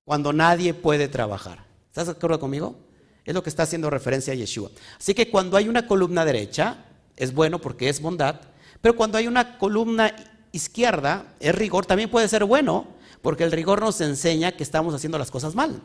[0.04, 1.64] cuando nadie puede trabajar.
[1.88, 2.76] ¿Estás de acuerdo conmigo?
[3.24, 4.70] Es lo que está haciendo referencia a Yeshua.
[4.98, 6.84] Así que cuando hay una columna derecha,
[7.16, 8.42] es bueno porque es bondad,
[8.82, 10.14] pero cuando hay una columna
[10.52, 12.88] izquierda, es rigor, también puede ser bueno,
[13.22, 15.80] porque el rigor nos enseña que estamos haciendo las cosas mal.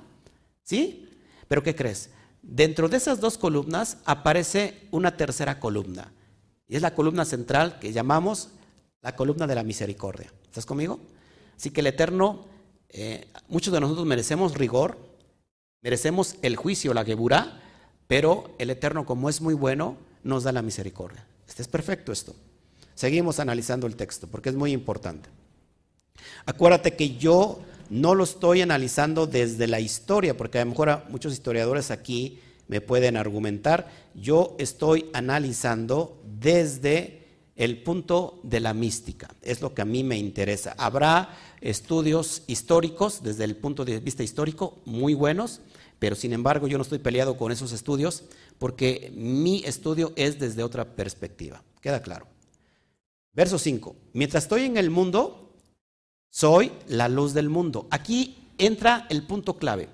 [0.65, 1.07] ¿Sí?
[1.47, 2.09] Pero ¿qué crees?
[2.41, 6.11] Dentro de esas dos columnas aparece una tercera columna,
[6.67, 8.49] y es la columna central que llamamos
[9.01, 10.33] la columna de la misericordia.
[10.43, 10.99] ¿Estás conmigo?
[11.55, 12.45] Así que el Eterno,
[12.89, 14.97] eh, muchos de nosotros merecemos rigor,
[15.81, 17.61] merecemos el juicio, la geburá,
[18.07, 21.25] pero el Eterno, como es muy bueno, nos da la misericordia.
[21.47, 22.35] Este es perfecto esto.
[22.95, 25.29] Seguimos analizando el texto porque es muy importante.
[26.45, 31.33] Acuérdate que yo no lo estoy analizando desde la historia, porque a lo mejor muchos
[31.33, 33.91] historiadores aquí me pueden argumentar.
[34.13, 39.33] Yo estoy analizando desde el punto de la mística.
[39.41, 40.75] Es lo que a mí me interesa.
[40.77, 41.29] Habrá
[41.61, 45.61] estudios históricos desde el punto de vista histórico muy buenos,
[45.99, 48.23] pero sin embargo yo no estoy peleado con esos estudios
[48.57, 51.63] porque mi estudio es desde otra perspectiva.
[51.81, 52.27] Queda claro.
[53.33, 53.95] Verso 5.
[54.13, 55.44] Mientras estoy en el mundo,
[56.35, 57.87] soy la luz del mundo.
[57.91, 59.87] Aquí entra el punto clave.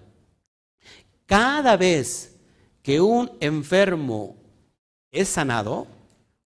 [1.28, 2.36] Cada vez
[2.82, 4.38] que un enfermo
[5.12, 5.86] es sanado,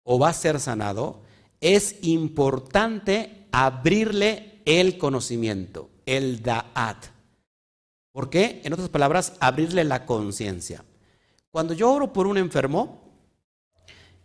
[0.03, 1.21] o va a ser sanado,
[1.61, 7.07] es importante abrirle el conocimiento, el da'at.
[8.11, 8.63] ¿Por qué?
[8.65, 10.85] En otras palabras, abrirle la conciencia.
[11.53, 13.01] Cuando yo oro por un enfermo,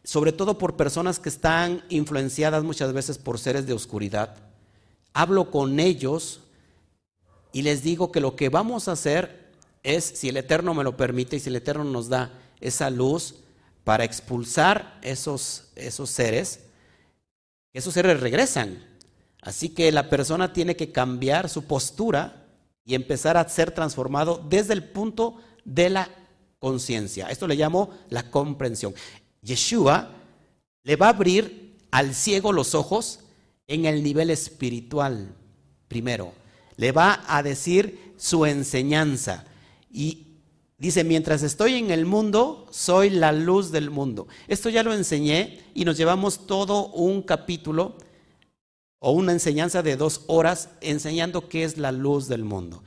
[0.03, 4.48] sobre todo por personas que están influenciadas muchas veces por seres de oscuridad,
[5.13, 6.41] hablo con ellos
[7.51, 9.49] y les digo que lo que vamos a hacer
[9.83, 13.35] es, si el Eterno me lo permite y si el Eterno nos da esa luz,
[13.83, 16.59] para expulsar esos, esos seres,
[17.73, 18.85] esos seres regresan.
[19.41, 22.45] Así que la persona tiene que cambiar su postura
[22.85, 26.09] y empezar a ser transformado desde el punto de la
[26.59, 27.29] conciencia.
[27.29, 28.93] Esto le llamo la comprensión.
[29.41, 30.11] Yeshua
[30.83, 33.21] le va a abrir al ciego los ojos
[33.69, 35.33] en el nivel espiritual,
[35.87, 36.33] primero.
[36.75, 39.45] Le va a decir su enseñanza.
[39.89, 40.25] Y
[40.79, 44.29] Dice, mientras estoy en el mundo, soy la luz del mundo.
[44.47, 47.97] Esto ya lo enseñé y nos llevamos todo un capítulo
[48.99, 52.81] o una enseñanza de dos horas enseñando qué es la luz del mundo.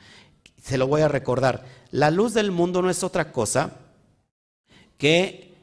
[0.62, 1.66] Se lo voy a recordar.
[1.90, 3.77] La luz del mundo no es otra cosa
[4.97, 5.55] que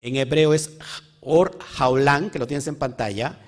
[0.00, 0.70] en hebreo es
[1.20, 3.43] Or Haulán, que lo tienes en pantalla.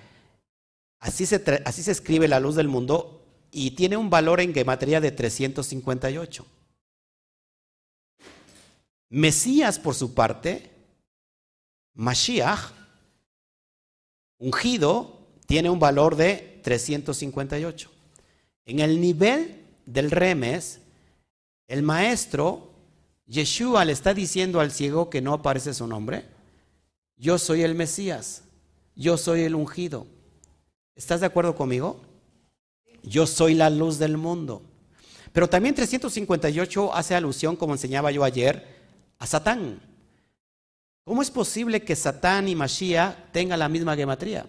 [0.98, 5.00] Así se, así se escribe la luz del mundo y tiene un valor en gematría
[5.00, 6.46] de 358.
[9.08, 10.70] Mesías, por su parte,
[11.94, 12.72] Mashiach,
[14.38, 17.90] ungido, tiene un valor de 358.
[18.66, 20.80] En el nivel del remes,
[21.68, 22.72] el maestro
[23.26, 26.24] Yeshua le está diciendo al ciego que no aparece su nombre.
[27.16, 28.42] Yo soy el Mesías,
[28.94, 30.06] yo soy el ungido.
[30.96, 32.00] ¿Estás de acuerdo conmigo?
[33.02, 34.62] Yo soy la luz del mundo.
[35.32, 38.66] Pero también 358 hace alusión, como enseñaba yo ayer,
[39.18, 39.78] a Satán.
[41.04, 44.46] ¿Cómo es posible que Satán y Mashiach tengan la misma gematría?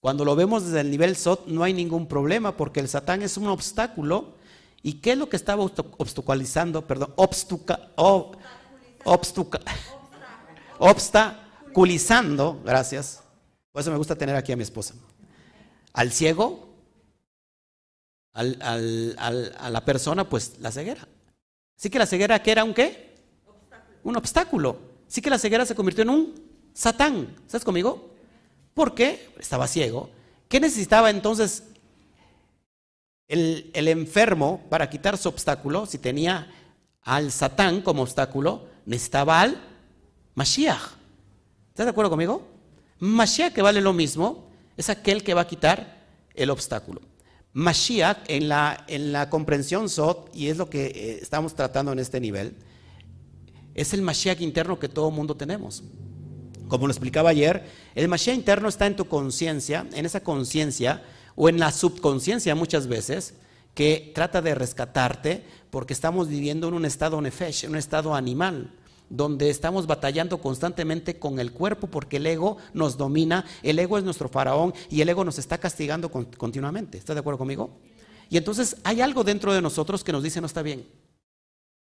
[0.00, 3.36] Cuando lo vemos desde el nivel Sot no hay ningún problema porque el Satán es
[3.36, 4.36] un obstáculo.
[4.82, 6.86] ¿Y qué es lo que estaba obstaculizando?
[6.86, 7.12] Perdón,
[10.78, 13.22] obstaculizando, gracias.
[13.72, 14.94] Por eso me gusta tener aquí a mi esposa.
[15.94, 16.68] Al ciego,
[18.34, 21.08] a la persona, pues la ceguera.
[21.78, 23.14] Así que la ceguera, ¿qué era un qué?
[24.04, 24.78] Un obstáculo.
[25.08, 26.34] Así que la ceguera se convirtió en un
[26.72, 27.34] satán.
[27.46, 28.10] ¿Estás conmigo?
[28.74, 29.30] ¿Por qué?
[29.38, 30.10] Estaba ciego.
[30.48, 31.64] ¿Qué necesitaba entonces
[33.26, 35.86] el, el enfermo para quitar su obstáculo?
[35.86, 36.50] Si tenía
[37.02, 39.60] al satán como obstáculo, necesitaba al
[40.34, 40.92] Mashiach.
[41.70, 42.51] ¿Estás de acuerdo conmigo?
[43.02, 47.00] Mashiach que vale lo mismo, es aquel que va a quitar el obstáculo.
[47.52, 51.98] Mashiach en la, en la comprensión Sot, y es lo que eh, estamos tratando en
[51.98, 52.54] este nivel,
[53.74, 55.82] es el Mashiach interno que todo mundo tenemos.
[56.68, 57.64] Como lo explicaba ayer,
[57.96, 61.02] el Mashiach interno está en tu conciencia, en esa conciencia
[61.34, 63.34] o en la subconsciencia muchas veces,
[63.74, 68.70] que trata de rescatarte porque estamos viviendo en un estado nefesh, en un estado animal
[69.12, 74.04] donde estamos batallando constantemente con el cuerpo porque el ego nos domina, el ego es
[74.04, 76.96] nuestro faraón y el ego nos está castigando continuamente.
[76.96, 77.78] ¿Estás de acuerdo conmigo?
[78.30, 80.88] Y entonces hay algo dentro de nosotros que nos dice no está bien.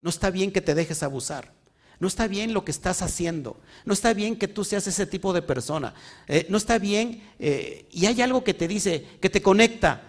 [0.01, 1.53] No está bien que te dejes abusar.
[1.99, 3.55] No está bien lo que estás haciendo.
[3.85, 5.93] No está bien que tú seas ese tipo de persona.
[6.27, 7.21] Eh, no está bien.
[7.37, 10.01] Eh, y hay algo que te dice, que te conecta.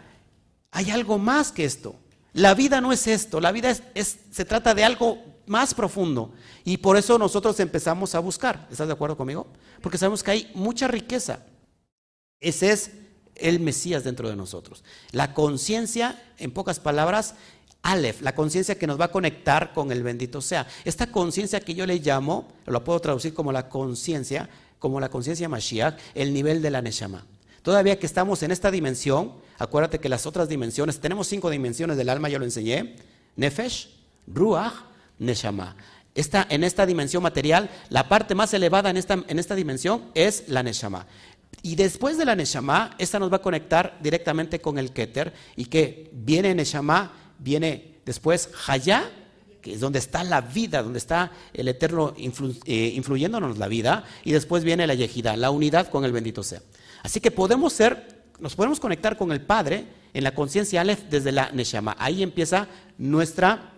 [0.71, 1.95] Hay algo más que esto.
[2.33, 3.39] La vida no es esto.
[3.39, 6.33] La vida es, se trata de algo más profundo.
[6.65, 8.67] Y por eso nosotros empezamos a buscar.
[8.71, 9.47] ¿Estás de acuerdo conmigo?
[9.83, 11.41] Porque sabemos que hay mucha riqueza.
[12.41, 12.91] Ese es
[13.37, 14.83] el Mesías dentro de nosotros.
[15.13, 17.35] La conciencia, en pocas palabras,
[17.83, 20.67] Aleph, la conciencia que nos va a conectar con el bendito sea.
[20.85, 25.49] Esta conciencia que yo le llamo, lo puedo traducir como la conciencia, como la conciencia
[25.49, 27.27] Mashiach, el nivel de la Neshama.
[27.63, 32.09] Todavía que estamos en esta dimensión, acuérdate que las otras dimensiones, tenemos cinco dimensiones del
[32.09, 32.97] alma, ya lo enseñé,
[33.37, 33.91] Nefesh,
[34.27, 34.92] Ruach,
[35.23, 35.77] Neshama.
[36.15, 40.63] en esta dimensión material, la parte más elevada en esta, en esta dimensión es la
[40.63, 41.07] Neshama.
[41.63, 45.33] Y después de la Neshama, esta nos va a conectar directamente con el Keter.
[45.57, 49.11] Y que viene Neshama, viene después Hayá,
[49.61, 54.05] que es donde está la vida, donde está el Eterno eh, influyéndonos la vida.
[54.25, 56.63] Y después viene la Yejida, la unidad con el bendito sea.
[57.05, 61.31] Así que podemos ser, nos podemos conectar con el Padre en la conciencia Aleph desde
[61.31, 61.97] la Neshama.
[61.99, 62.67] Ahí empieza
[62.99, 63.73] nuestra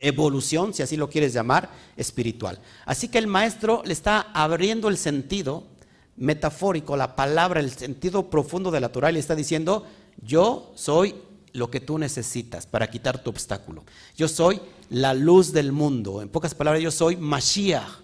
[0.00, 2.60] evolución, si así lo quieres llamar, espiritual.
[2.84, 5.64] Así que el maestro le está abriendo el sentido
[6.16, 9.86] metafórico, la palabra, el sentido profundo de la Torah, y le está diciendo,
[10.22, 11.14] yo soy
[11.52, 13.84] lo que tú necesitas para quitar tu obstáculo.
[14.16, 16.22] Yo soy la luz del mundo.
[16.22, 18.00] En pocas palabras, yo soy Mashiach.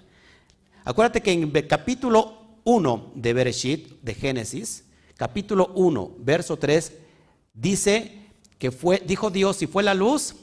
[0.84, 4.84] Acuérdate que en el capítulo 1 de Bereshit, de Génesis,
[5.16, 6.92] capítulo 1, verso 3,
[7.52, 8.20] dice
[8.58, 10.34] que fue, dijo Dios, si fue la luz,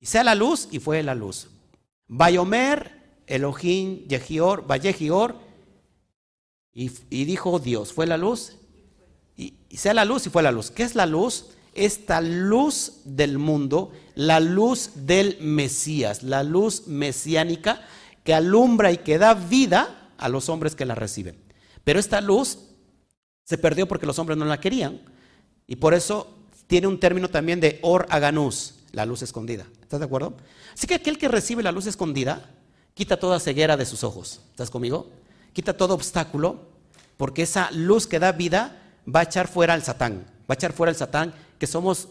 [0.00, 1.48] y sea la luz, y fue la luz.
[2.08, 5.36] Bayomer, Elohim, Yehior, Vallejior,
[6.72, 8.56] y, y dijo Dios, fue la luz,
[9.36, 10.70] y, y sea la luz, y fue la luz.
[10.70, 11.50] ¿Qué es la luz?
[11.74, 17.80] Esta luz del mundo, la luz del Mesías, la luz mesiánica
[18.24, 21.36] que alumbra y que da vida a los hombres que la reciben.
[21.84, 22.58] Pero esta luz
[23.44, 25.00] se perdió porque los hombres no la querían,
[25.66, 26.36] y por eso
[26.66, 29.66] tiene un término también de or aganus, la luz escondida.
[29.82, 30.36] ¿Estás de acuerdo?
[30.74, 32.50] Así que aquel que recibe la luz escondida
[32.94, 34.40] quita toda ceguera de sus ojos.
[34.50, 35.10] ¿Estás conmigo?
[35.52, 36.68] Quita todo obstáculo,
[37.16, 38.80] porque esa luz que da vida
[39.12, 40.26] va a echar fuera al Satán.
[40.50, 42.08] Va a echar fuera al Satán, que somos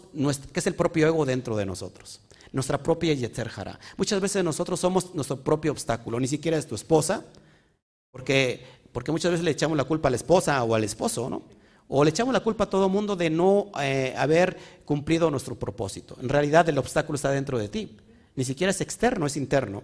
[0.52, 2.20] que es el propio ego dentro de nosotros.
[2.52, 3.50] Nuestra propia Yetzer
[3.96, 7.24] Muchas veces nosotros somos nuestro propio obstáculo, ni siquiera es tu esposa,
[8.10, 11.44] porque, porque muchas veces le echamos la culpa a la esposa o al esposo, ¿no?
[11.92, 15.56] O le echamos la culpa a todo el mundo de no eh, haber cumplido nuestro
[15.56, 16.16] propósito.
[16.22, 17.96] En realidad el obstáculo está dentro de ti.
[18.36, 19.82] Ni siquiera es externo, es interno.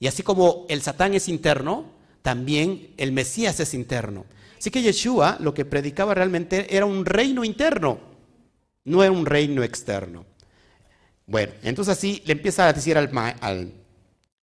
[0.00, 1.84] Y así como el Satán es interno,
[2.22, 4.26] también el Mesías es interno.
[4.58, 8.00] Así que Yeshua lo que predicaba realmente era un reino interno,
[8.84, 10.26] no era un reino externo.
[11.26, 13.08] Bueno, entonces así le empieza a decir al,
[13.40, 13.72] al,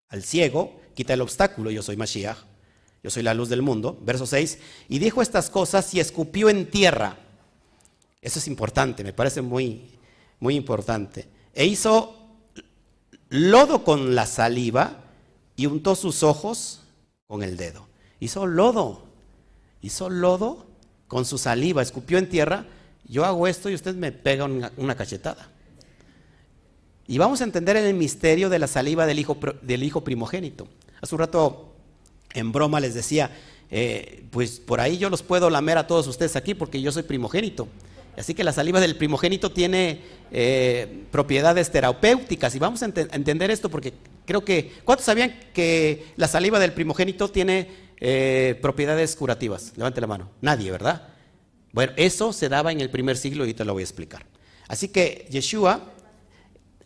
[0.08, 2.51] al ciego, quita el obstáculo, yo soy Mashiach
[3.02, 6.70] yo soy la luz del mundo, verso 6, y dijo estas cosas y escupió en
[6.70, 7.18] tierra.
[8.20, 9.90] Eso es importante, me parece muy,
[10.38, 11.28] muy importante.
[11.52, 12.16] E hizo
[13.28, 15.02] lodo con la saliva
[15.56, 16.82] y untó sus ojos
[17.26, 17.88] con el dedo.
[18.20, 19.02] Hizo lodo,
[19.80, 20.66] hizo lodo
[21.08, 22.66] con su saliva, escupió en tierra.
[23.04, 25.48] Yo hago esto y usted me pega una, una cachetada.
[27.08, 30.68] Y vamos a entender el misterio de la saliva del hijo, del hijo primogénito.
[31.00, 31.71] Hace un rato
[32.34, 33.30] en broma les decía,
[33.70, 37.02] eh, pues por ahí yo los puedo lamer a todos ustedes aquí porque yo soy
[37.02, 37.68] primogénito.
[38.16, 43.70] Así que la saliva del primogénito tiene eh, propiedades terapéuticas y vamos a entender esto
[43.70, 43.94] porque
[44.26, 47.68] creo que, ¿cuántos sabían que la saliva del primogénito tiene
[48.00, 49.72] eh, propiedades curativas?
[49.76, 50.30] Levante la mano.
[50.42, 51.08] Nadie, ¿verdad?
[51.72, 54.26] Bueno, eso se daba en el primer siglo y te lo voy a explicar.
[54.68, 55.92] Así que Yeshua,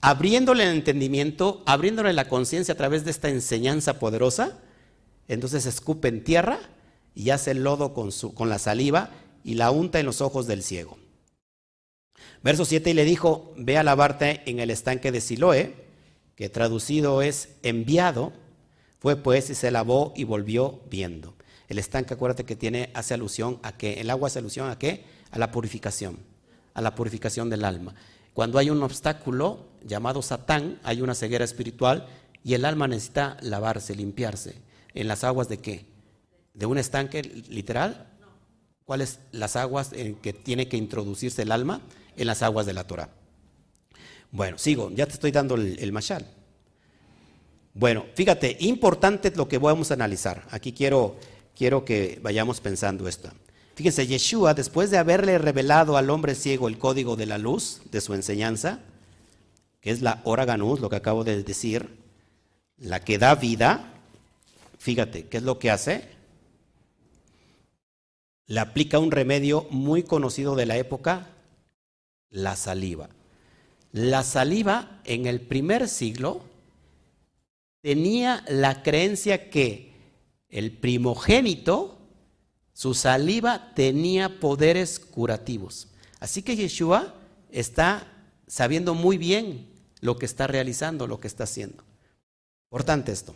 [0.01, 4.59] abriéndole el entendimiento, abriéndole la conciencia a través de esta enseñanza poderosa,
[5.29, 6.59] entonces escupe en tierra
[7.15, 9.11] y hace el lodo con, su, con la saliva
[9.43, 10.99] y la unta en los ojos del ciego.
[12.43, 15.87] Verso 7, y le dijo, ve a lavarte en el estanque de Siloé,
[16.37, 18.33] que traducido es enviado,
[18.99, 21.35] fue pues y se lavó y volvió viendo.
[21.69, 25.05] El estanque, acuérdate que tiene, hace alusión a que, el agua hace alusión a qué?
[25.31, 26.19] A la purificación,
[26.75, 27.95] a la purificación del alma.
[28.35, 32.07] Cuando hay un obstáculo llamado Satán, hay una ceguera espiritual
[32.45, 34.66] y el alma necesita lavarse, limpiarse
[34.97, 35.85] en las aguas de qué?
[36.55, 38.09] ¿De un estanque literal?
[38.85, 41.81] ¿Cuáles las aguas en que tiene que introducirse el alma?
[42.17, 43.11] En las aguas de la Torah.
[44.33, 46.27] Bueno, sigo, ya te estoy dando el, mashal.
[47.75, 50.45] Bueno, fíjate, importante lo que vamos a analizar.
[50.51, 51.17] Aquí quiero,
[51.55, 53.31] quiero que vayamos pensando esto.
[53.75, 58.01] Fíjense, Yeshua, después de haberle revelado al hombre ciego el código de la luz de
[58.01, 58.81] su enseñanza,
[59.83, 61.99] que es la oraganus, lo que acabo de decir,
[62.79, 63.96] la que da vida,
[64.79, 66.09] Fíjate, ¿qué es lo que hace?
[68.47, 71.29] Le aplica un remedio muy conocido de la época,
[72.31, 73.09] la saliva.
[73.93, 76.43] La saliva en el primer siglo
[77.81, 79.95] tenía la creencia que
[80.49, 81.99] el primogénito,
[82.73, 85.89] su saliva tenía poderes curativos.
[86.21, 87.15] Así que Yeshua
[87.51, 88.13] está
[88.47, 89.69] sabiendo muy bien
[90.01, 91.85] lo que está realizando, lo que está haciendo.
[92.71, 93.35] Importante esto.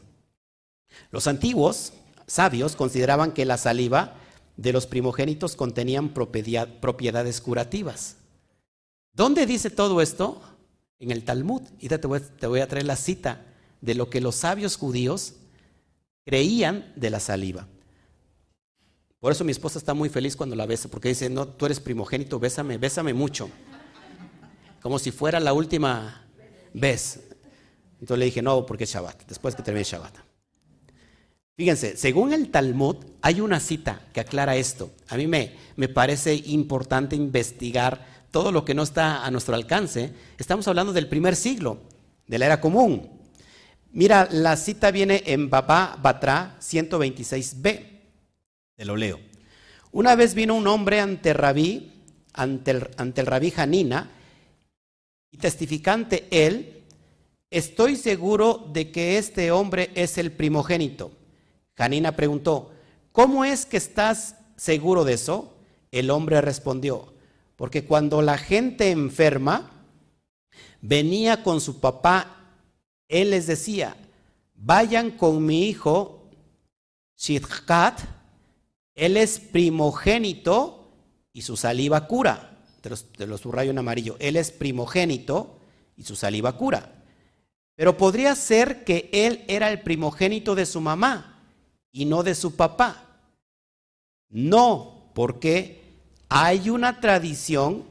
[1.10, 1.92] Los antiguos
[2.26, 4.16] sabios consideraban que la saliva
[4.56, 8.16] de los primogénitos contenían propiedades curativas.
[9.12, 10.40] ¿Dónde dice todo esto?
[10.98, 11.62] En el Talmud.
[11.78, 13.46] Y te voy, a traer la cita
[13.80, 15.34] de lo que los sabios judíos
[16.24, 17.66] creían de la saliva.
[19.18, 21.80] Por eso mi esposa está muy feliz cuando la besa, porque dice, no, tú eres
[21.80, 23.50] primogénito, bésame, bésame mucho.
[24.80, 26.26] Como si fuera la última
[26.72, 27.20] vez.
[27.94, 30.29] Entonces le dije, no, porque es Shabbat, después que termine Shabbat.
[31.60, 34.92] Fíjense, según el Talmud hay una cita que aclara esto.
[35.08, 40.14] A mí me, me parece importante investigar todo lo que no está a nuestro alcance.
[40.38, 41.82] Estamos hablando del primer siglo,
[42.26, 43.10] de la era común.
[43.92, 48.00] Mira, la cita viene en Babá Batra 126b.
[48.76, 49.20] Te lo leo.
[49.92, 51.92] Una vez vino un hombre ante Rabí,
[52.32, 54.10] ante el, ante el rabí Janina,
[55.30, 56.84] y testificante él,
[57.50, 61.19] estoy seguro de que este hombre es el primogénito.
[61.80, 62.72] Janina preguntó,
[63.10, 65.56] ¿cómo es que estás seguro de eso?
[65.90, 67.14] El hombre respondió,
[67.56, 69.70] porque cuando la gente enferma
[70.82, 72.52] venía con su papá,
[73.08, 73.96] él les decía,
[74.56, 76.28] vayan con mi hijo
[77.16, 78.00] Shidkat,
[78.94, 80.92] él es primogénito
[81.32, 82.58] y su saliva cura.
[82.82, 84.16] Te los, te los subrayo en amarillo.
[84.18, 85.56] Él es primogénito
[85.96, 87.02] y su saliva cura.
[87.74, 91.30] Pero podría ser que él era el primogénito de su mamá
[91.92, 93.04] y no de su papá.
[94.28, 95.82] No, porque
[96.28, 97.84] hay una tradición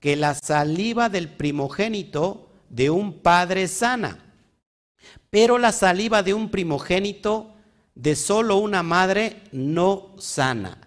[0.00, 4.18] que la saliva del primogénito de un padre sana,
[5.30, 7.52] pero la saliva de un primogénito
[7.94, 10.78] de solo una madre no sana.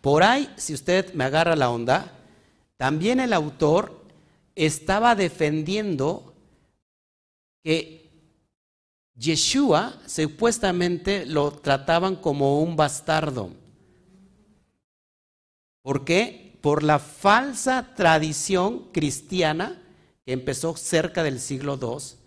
[0.00, 2.12] Por ahí, si usted me agarra la onda,
[2.76, 4.04] también el autor
[4.54, 6.34] estaba defendiendo
[7.64, 7.97] que
[9.18, 13.50] Yeshua supuestamente lo trataban como un bastardo.
[15.82, 16.56] ¿Por qué?
[16.60, 19.82] Por la falsa tradición cristiana
[20.24, 22.18] que empezó cerca del siglo II,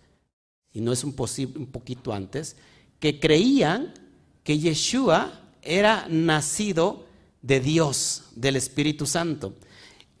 [0.74, 1.14] y no es un,
[1.56, 2.56] un poquito antes,
[2.98, 3.94] que creían
[4.44, 7.06] que Yeshua era nacido
[7.40, 9.54] de Dios, del Espíritu Santo.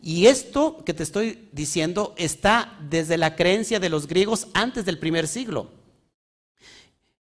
[0.00, 4.98] Y esto que te estoy diciendo está desde la creencia de los griegos antes del
[4.98, 5.81] primer siglo.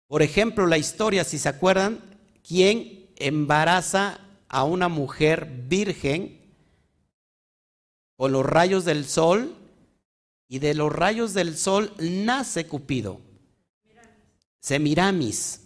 [0.06, 2.00] Por ejemplo, la historia, si se acuerdan,
[2.46, 6.40] ¿quién embaraza a una mujer virgen
[8.16, 9.56] con los rayos del sol?
[10.48, 13.20] Y de los rayos del sol nace Cupido.
[14.60, 15.62] Semiramis.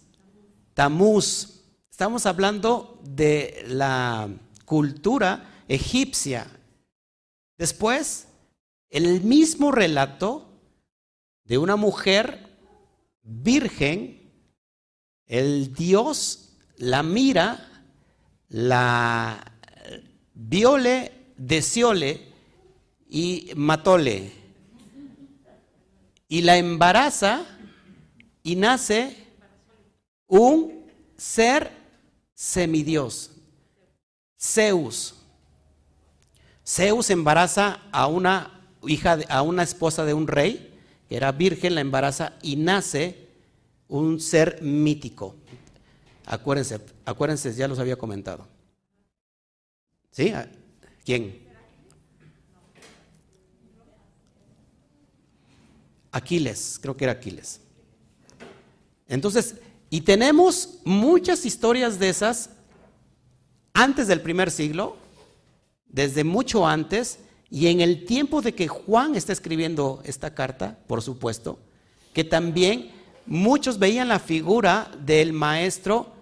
[0.73, 1.61] Tamuz.
[1.89, 4.27] Estamos hablando de la
[4.65, 6.47] cultura egipcia.
[7.57, 8.27] Después,
[8.89, 10.47] el mismo relato
[11.45, 12.57] de una mujer
[13.21, 14.20] virgen,
[15.31, 17.69] el Dios la mira,
[18.49, 19.53] la
[20.33, 22.33] viole, deseole
[23.09, 24.33] y matóle.
[26.27, 27.45] Y la embaraza
[28.43, 29.15] y nace
[30.27, 31.71] un ser
[32.33, 33.31] semidios,
[34.37, 35.15] Zeus.
[36.67, 40.77] Zeus embaraza a una hija, a una esposa de un rey,
[41.07, 43.30] que era virgen, la embaraza y nace
[43.91, 45.35] un ser mítico.
[46.25, 48.47] Acuérdense, acuérdense, ya los había comentado.
[50.11, 50.33] ¿Sí?
[51.03, 51.41] ¿Quién?
[56.09, 57.59] Aquiles, creo que era Aquiles.
[59.09, 59.57] Entonces,
[59.89, 62.49] y tenemos muchas historias de esas
[63.73, 64.95] antes del primer siglo,
[65.87, 67.19] desde mucho antes,
[67.49, 71.59] y en el tiempo de que Juan está escribiendo esta carta, por supuesto,
[72.13, 76.13] que también muchos veían la figura del maestro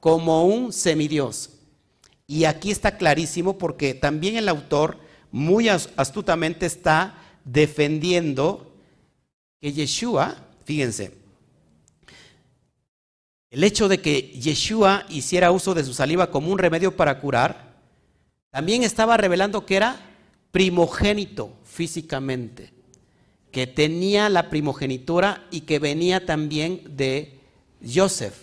[0.00, 1.50] como un semidios.
[2.26, 4.98] Y aquí está clarísimo porque también el autor
[5.30, 8.74] muy astutamente está defendiendo
[9.60, 11.12] que Yeshua, fíjense,
[13.50, 17.76] el hecho de que Yeshua hiciera uso de su saliva como un remedio para curar,
[18.50, 20.00] también estaba revelando que era
[20.50, 22.71] primogénito físicamente,
[23.52, 27.38] que tenía la primogenitura y que venía también de
[27.86, 28.34] Joseph.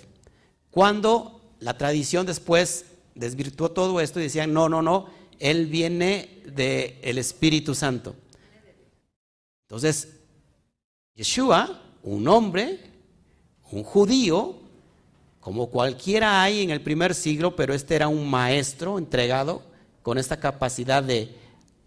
[0.70, 2.86] Cuando la tradición después
[3.16, 5.08] desvirtuó todo esto y decían, no, no, no,
[5.40, 8.16] él viene del Espíritu Santo.
[9.68, 10.10] Entonces,
[11.16, 12.80] Yeshua, un hombre,
[13.72, 14.58] un judío,
[15.40, 19.64] como cualquiera hay en el primer siglo, pero este era un maestro entregado
[20.04, 21.36] con esta capacidad de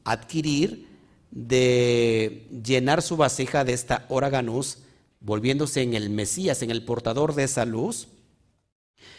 [0.05, 0.92] adquirir,
[1.33, 4.79] de llenar su vasija de esta oraganus,
[5.19, 8.09] volviéndose en el Mesías, en el portador de esa luz.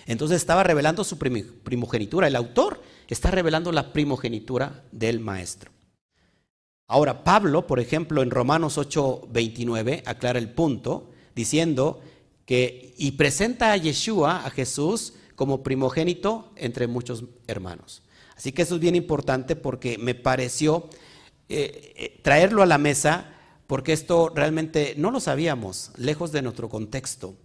[0.06, 2.28] Entonces estaba revelando su primogenitura.
[2.28, 5.72] El autor está revelando la primogenitura del maestro.
[6.88, 12.02] Ahora, Pablo, por ejemplo, en Romanos 8:29, aclara el punto, diciendo
[12.46, 18.04] que, y presenta a Yeshua, a Jesús, como primogénito entre muchos hermanos.
[18.36, 20.90] Así que eso es bien importante porque me pareció
[21.56, 23.30] eh, eh, traerlo a la mesa
[23.68, 27.36] porque esto realmente no lo sabíamos, lejos de nuestro contexto,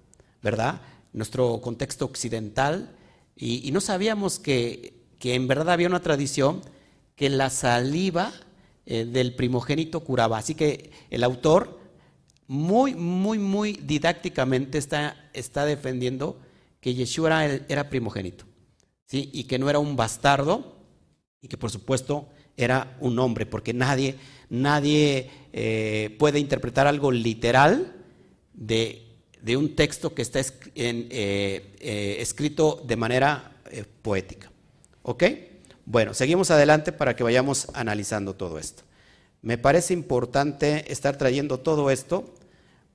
[0.43, 0.81] ¿verdad?
[1.13, 2.97] Nuestro contexto occidental,
[3.37, 6.63] y, no sabíamos que, en verdad había una tradición
[7.17, 8.33] que la saliva
[8.87, 10.39] eh, del primogénito curaba.
[10.39, 11.79] Así que el autor
[12.47, 16.41] muy, muy, muy didácticamente está, está defendiendo
[16.81, 18.47] que Yeshua era, era primogénito,
[19.05, 19.29] ¿sí?
[19.35, 20.79] y que no era un bastardo,
[21.43, 22.29] y que por supuesto
[22.59, 24.17] era un hombre, porque nadie,
[24.51, 27.95] nadie eh, puede interpretar algo literal
[28.53, 29.05] de,
[29.57, 33.53] un texto que está eh, eh, escrito de manera
[34.03, 34.51] poética.
[35.03, 35.25] ¿Ok?
[35.87, 38.83] Bueno, seguimos adelante para que vayamos analizando todo esto.
[39.41, 42.35] Me parece importante estar trayendo todo esto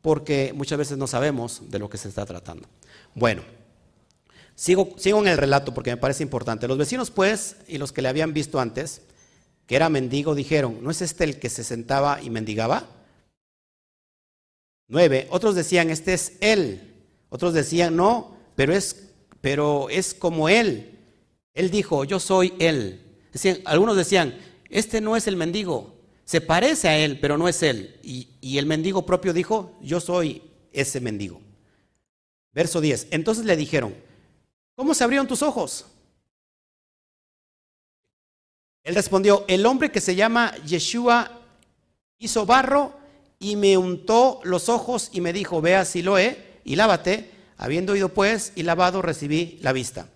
[0.01, 2.67] porque muchas veces no sabemos de lo que se está tratando.
[3.15, 3.41] Bueno,
[4.53, 6.67] sigo, sigo en el relato porque me parece importante.
[6.67, 9.01] Los vecinos, pues, y los que le habían visto antes,
[9.65, 12.87] que era mendigo, dijeron, ¿no es este el que se sentaba y mendigaba?
[14.87, 16.93] Nueve, otros decían, este es él.
[17.29, 19.09] Otros decían, no, pero es,
[19.41, 20.99] pero es como él.
[21.53, 23.01] Él dijo, yo soy él.
[23.31, 24.37] Decían, algunos decían,
[24.69, 25.95] este no es el mendigo,
[26.25, 27.99] se parece a él, pero no es él.
[28.03, 30.41] Y, y el mendigo propio dijo, yo soy
[30.71, 31.41] ese mendigo.
[32.51, 33.95] Verso 10, entonces le dijeron,
[34.75, 35.85] ¿cómo se abrieron tus ojos?
[38.83, 41.31] Él respondió, el hombre que se llama Yeshua
[42.19, 42.93] hizo barro
[43.39, 47.31] y me untó los ojos y me dijo, ve a Siloé y lávate.
[47.57, 50.07] Habiendo ido pues y lavado, recibí la vista.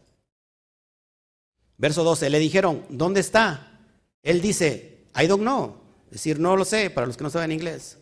[1.78, 3.80] Verso 12, le dijeron, ¿dónde está?
[4.24, 5.78] Él dice, I don't know.
[6.08, 7.98] Es decir, no lo sé, para los que no saben inglés.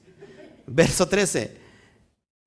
[0.66, 1.58] Verso 13,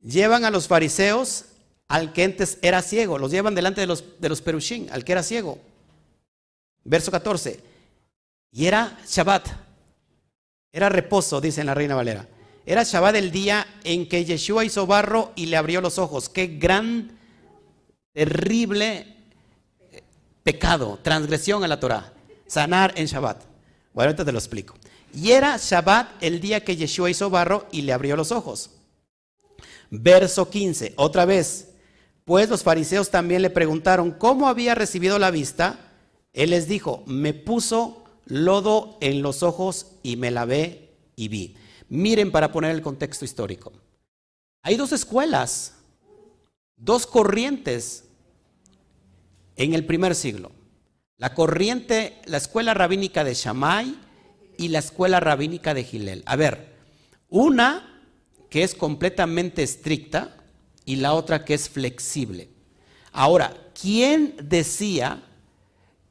[0.01, 1.45] llevan a los fariseos
[1.89, 5.12] al que antes era ciego, los llevan delante de los, de los perushín, al que
[5.12, 5.59] era ciego.
[6.85, 7.61] Verso 14,
[8.53, 9.49] y era Shabbat.
[10.72, 12.28] Era reposo, dice la Reina Valera.
[12.64, 16.28] Era Shabbat el día en que Yeshua hizo barro y le abrió los ojos.
[16.28, 17.18] Qué gran,
[18.12, 19.16] terrible
[19.90, 20.03] eh,
[20.42, 22.12] pecado, transgresión a la Torah.
[22.46, 23.44] Sanar en Shabbat.
[23.94, 24.74] Bueno, ahorita te lo explico.
[25.14, 28.70] Y era Shabbat el día que Yeshua hizo barro y le abrió los ojos.
[29.90, 31.70] Verso 15, otra vez.
[32.24, 35.78] Pues los fariseos también le preguntaron cómo había recibido la vista.
[36.34, 37.97] Él les dijo, me puso
[38.29, 41.57] lodo en los ojos y me lavé y vi.
[41.89, 43.72] Miren para poner el contexto histórico.
[44.62, 45.74] Hay dos escuelas,
[46.76, 48.05] dos corrientes
[49.57, 50.53] en el primer siglo.
[51.16, 53.97] La corriente, la escuela rabínica de Shammai
[54.59, 56.22] y la escuela rabínica de Gilel.
[56.26, 56.76] A ver,
[57.29, 58.03] una
[58.51, 60.37] que es completamente estricta
[60.85, 62.51] y la otra que es flexible.
[63.12, 65.28] Ahora, ¿quién decía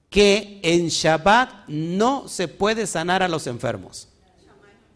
[0.10, 4.08] que en Shabbat no se puede sanar a los enfermos.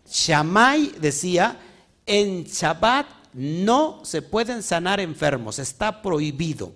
[0.10, 1.58] Shammai decía,
[2.06, 6.74] en Shabbat no se pueden sanar enfermos, está prohibido.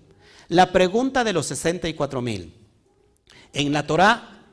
[0.47, 2.53] La pregunta de los 64 mil,
[3.53, 4.45] ¿en la Torah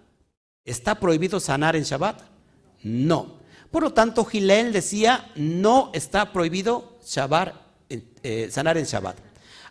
[0.65, 2.23] está prohibido sanar en Shabbat?
[2.83, 3.41] No.
[3.71, 6.99] Por lo tanto, Gilel decía, no está prohibido
[7.89, 9.17] eh, sanar en Shabbat.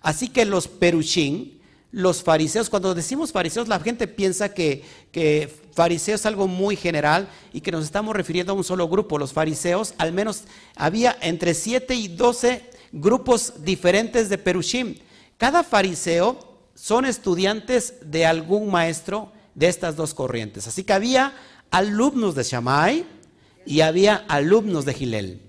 [0.01, 1.59] Así que los perushim,
[1.91, 7.27] los fariseos, cuando decimos fariseos, la gente piensa que, que fariseo es algo muy general
[7.51, 9.17] y que nos estamos refiriendo a un solo grupo.
[9.17, 10.43] Los fariseos, al menos
[10.75, 14.95] había entre 7 y 12 grupos diferentes de Perushim.
[15.37, 16.39] Cada fariseo
[16.75, 20.67] son estudiantes de algún maestro de estas dos corrientes.
[20.67, 21.33] Así que había
[21.71, 23.05] alumnos de Shammai
[23.65, 25.41] y había alumnos de Gilel.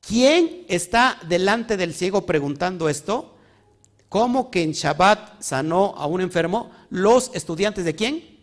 [0.00, 3.34] ¿Quién está delante del ciego preguntando esto?
[4.08, 6.70] ¿Cómo que en Shabbat sanó a un enfermo?
[6.90, 8.38] Los estudiantes de quién?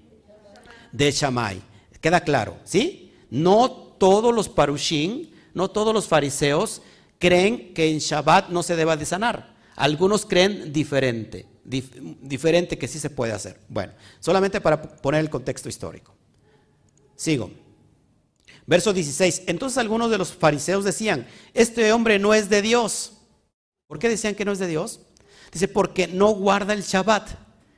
[0.91, 1.61] De Shammai.
[1.99, 3.13] Queda claro, ¿sí?
[3.31, 6.81] No todos los parushim, no todos los fariseos
[7.17, 9.55] creen que en Shabbat no se deba de sanar.
[9.75, 13.59] Algunos creen diferente, diferente que sí se puede hacer.
[13.67, 16.13] Bueno, solamente para poner el contexto histórico.
[17.15, 17.49] Sigo.
[18.67, 19.43] Verso 16.
[19.47, 23.13] Entonces algunos de los fariseos decían, este hombre no es de Dios.
[23.87, 25.01] ¿Por qué decían que no es de Dios?
[25.55, 27.29] Dice, porque no guarda el Shabbat.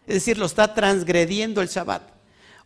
[0.08, 2.02] Es decir, lo está transgrediendo el Shabbat.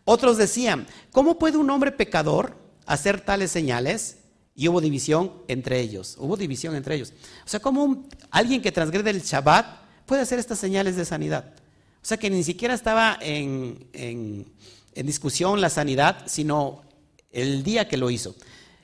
[0.06, 2.56] Otros decían, ¿cómo puede un hombre pecador
[2.86, 4.20] hacer tales señales?
[4.54, 6.16] Y hubo división entre ellos.
[6.18, 7.12] Hubo división entre ellos.
[7.44, 11.56] O sea, ¿cómo alguien que transgrede el Shabbat puede hacer estas señales de sanidad?
[12.02, 16.84] O sea, que ni siquiera estaba en, en discusión la sanidad, sino
[17.30, 18.34] el día que lo hizo.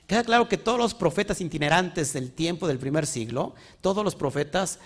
[0.05, 4.77] Queda claro que todos los profetas itinerantes del tiempo del primer siglo, todos los profetas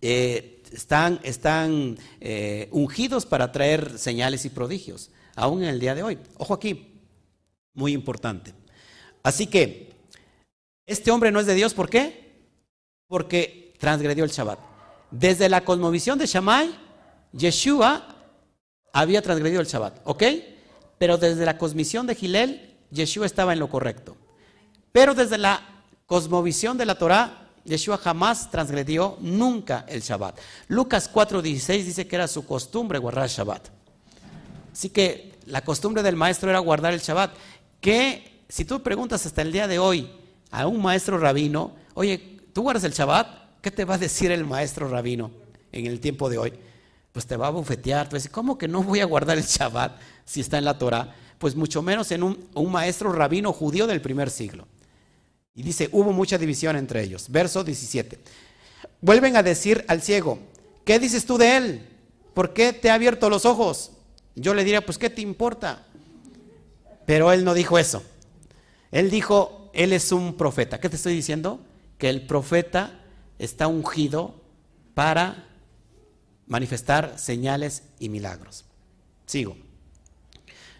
[0.00, 6.02] eh, están, están eh, ungidos para traer señales y prodigios, aún en el día de
[6.02, 6.18] hoy.
[6.36, 7.00] Ojo aquí,
[7.74, 8.52] muy importante.
[9.22, 9.88] Así que,
[10.86, 12.46] este hombre no es de Dios, ¿por qué?
[13.08, 14.58] Porque transgredió el Shabbat.
[15.10, 16.70] Desde la cosmovisión de Shammai,
[17.32, 18.16] Yeshua
[18.92, 20.22] había transgredido el Shabbat, ¿ok?
[20.98, 24.16] Pero desde la cosmovisión de Gilel, Yeshua estaba en lo correcto.
[24.92, 30.38] Pero desde la cosmovisión de la Torah, Yeshua jamás transgredió nunca el Shabbat.
[30.68, 33.68] Lucas 4:16 dice que era su costumbre guardar el Shabbat.
[34.72, 37.32] Así que la costumbre del maestro era guardar el Shabbat.
[37.80, 40.10] Que si tú preguntas hasta el día de hoy
[40.50, 43.60] a un maestro rabino, oye, ¿tú guardas el Shabbat?
[43.60, 45.30] ¿Qué te va a decir el maestro rabino
[45.70, 46.52] en el tiempo de hoy?
[47.12, 49.44] Pues te va a bufetear, te a decir, ¿cómo que no voy a guardar el
[49.44, 51.14] Shabbat si está en la Torah?
[51.38, 54.66] Pues mucho menos en un maestro rabino judío del primer siglo.
[55.58, 57.26] Y dice, hubo mucha división entre ellos.
[57.28, 58.16] Verso 17.
[59.00, 60.38] Vuelven a decir al ciego,
[60.84, 61.88] ¿qué dices tú de él?
[62.32, 63.90] ¿Por qué te ha abierto los ojos?
[64.36, 65.84] Yo le diría, pues ¿qué te importa?
[67.06, 68.04] Pero él no dijo eso.
[68.92, 70.78] Él dijo, él es un profeta.
[70.78, 71.58] ¿Qué te estoy diciendo?
[71.98, 73.00] Que el profeta
[73.40, 74.40] está ungido
[74.94, 75.48] para
[76.46, 78.64] manifestar señales y milagros.
[79.26, 79.56] Sigo.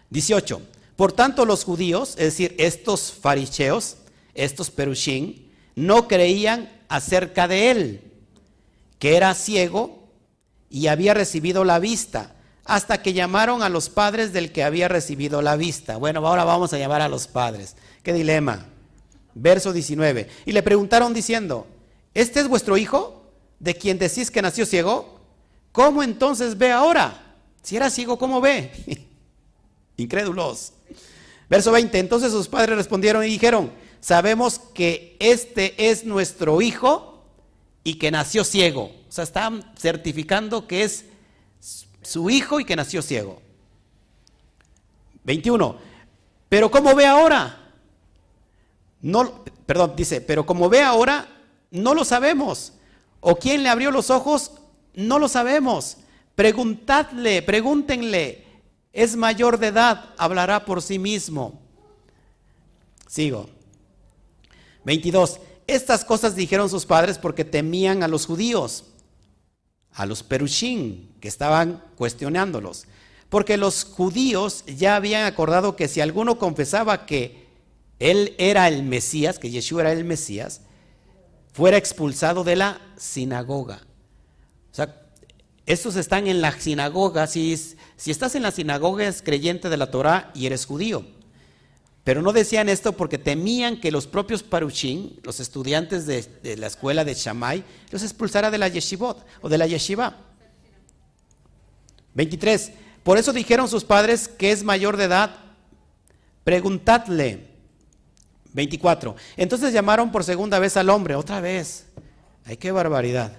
[0.09, 0.61] 18.
[0.95, 3.97] Por tanto, los judíos, es decir, estos fariseos,
[4.33, 8.01] estos perushín, no creían acerca de él,
[8.99, 10.07] que era ciego
[10.69, 15.41] y había recibido la vista, hasta que llamaron a los padres del que había recibido
[15.41, 15.97] la vista.
[15.97, 17.75] Bueno, ahora vamos a llamar a los padres.
[18.03, 18.67] ¿Qué dilema?
[19.33, 20.27] Verso 19.
[20.45, 21.65] Y le preguntaron diciendo,
[22.13, 25.19] ¿este es vuestro hijo, de quien decís que nació ciego?
[25.71, 27.37] ¿Cómo entonces ve ahora?
[27.63, 28.71] Si era ciego, ¿cómo ve?
[29.97, 30.73] Incrédulos.
[31.49, 31.97] Verso 20.
[31.97, 37.25] Entonces sus padres respondieron y dijeron, sabemos que este es nuestro hijo
[37.83, 38.91] y que nació ciego.
[39.07, 41.05] O sea, están certificando que es
[42.01, 43.41] su hijo y que nació ciego.
[45.23, 45.77] 21.
[46.47, 47.71] Pero ¿cómo ve ahora?
[49.01, 51.27] No, perdón, dice, pero como ve ahora,
[51.71, 52.73] no lo sabemos.
[53.19, 54.53] O quién le abrió los ojos,
[54.93, 55.97] no lo sabemos.
[56.35, 58.45] Preguntadle, pregúntenle.
[58.91, 61.61] Es mayor de edad, hablará por sí mismo.
[63.07, 63.49] Sigo.
[64.89, 65.39] 22.
[65.67, 68.85] Estas cosas dijeron sus padres porque temían a los judíos,
[69.91, 72.87] a los perushín, que estaban cuestionándolos.
[73.29, 77.45] Porque los judíos ya habían acordado que si alguno confesaba que
[77.99, 80.61] él era el Mesías, que Yeshua era el Mesías,
[81.53, 83.81] fuera expulsado de la sinagoga.
[84.71, 85.03] O sea,
[85.67, 87.27] estos están en la sinagoga.
[87.27, 87.55] Si,
[87.95, 91.18] si estás en la sinagoga es creyente de la Torah y eres judío.
[92.09, 97.05] Pero no decían esto porque temían que los propios parushim, los estudiantes de, la escuela
[97.05, 100.17] de Shammai, los expulsara de la yeshivot o de la yeshiva.
[102.15, 102.71] 23.
[103.03, 105.35] Por eso dijeron sus padres que es mayor de edad,
[106.43, 107.45] preguntadle.
[108.53, 109.15] 24.
[109.37, 111.85] Entonces llamaron por segunda vez al hombre, otra vez.
[112.43, 113.33] Ay, qué barbaridad.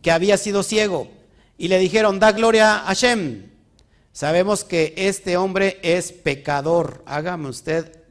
[0.00, 1.10] Que había sido ciego.
[1.58, 3.51] Y le dijeron, da gloria a Hashem.
[4.12, 7.02] Sabemos que este hombre es pecador.
[7.06, 8.02] Hágame usted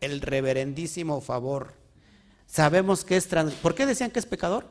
[0.00, 1.74] el reverendísimo favor.
[2.46, 3.28] Sabemos que es
[3.60, 4.66] ¿Por qué decían que es pecador?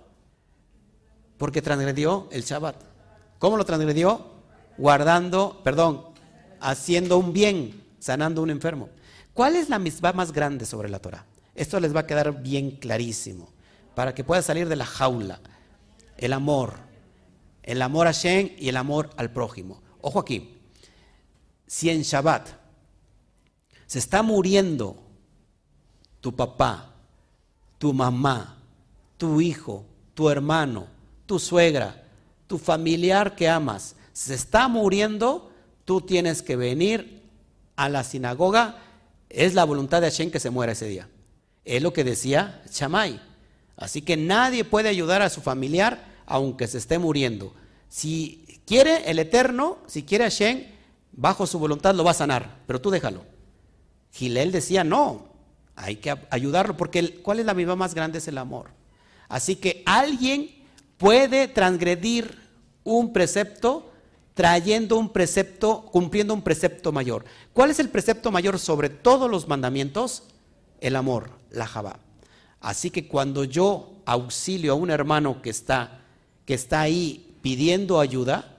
[1.37, 2.75] Porque transgredió el Shabbat.
[3.39, 4.25] ¿Cómo lo transgredió?
[4.77, 6.05] Guardando, perdón,
[6.61, 8.89] haciendo un bien, sanando un enfermo.
[9.33, 11.25] ¿Cuál es la misma más grande sobre la Torah?
[11.55, 13.49] Esto les va a quedar bien clarísimo
[13.95, 15.39] para que pueda salir de la jaula.
[16.17, 16.73] El amor,
[17.63, 19.81] el amor a Shem y el amor al prójimo.
[20.01, 20.58] Ojo aquí,
[21.69, 22.49] si en Shabbat
[23.85, 24.97] se está muriendo
[26.19, 26.95] tu papá,
[27.77, 28.57] tu mamá,
[29.17, 30.87] tu hijo, tu hermano,
[31.27, 32.03] tu suegra,
[32.47, 35.51] tu familiar que amas, se está muriendo,
[35.85, 37.21] tú tienes que venir
[37.75, 38.79] a la sinagoga.
[39.29, 41.07] Es la voluntad de Hashem que se muera ese día.
[41.65, 43.21] Es lo que decía Chamay.
[43.77, 47.53] Así que nadie puede ayudar a su familiar aunque se esté muriendo.
[47.89, 50.78] Si quiere el Eterno, si quiere Hashem,
[51.11, 53.23] bajo su voluntad lo va a sanar, pero tú déjalo.
[54.11, 55.27] Gilel decía, no,
[55.75, 58.17] hay que ayudarlo, porque ¿cuál es la misma más grande?
[58.17, 58.71] Es el amor.
[59.27, 60.49] Así que alguien
[60.97, 62.37] puede transgredir
[62.83, 63.89] un precepto
[64.39, 67.25] trayendo un precepto, cumpliendo un precepto mayor.
[67.51, 70.23] ¿Cuál es el precepto mayor sobre todos los mandamientos?
[70.79, 71.99] El amor, la Jabá.
[72.61, 75.99] Así que cuando yo auxilio a un hermano que está,
[76.45, 78.57] que está ahí pidiendo ayuda,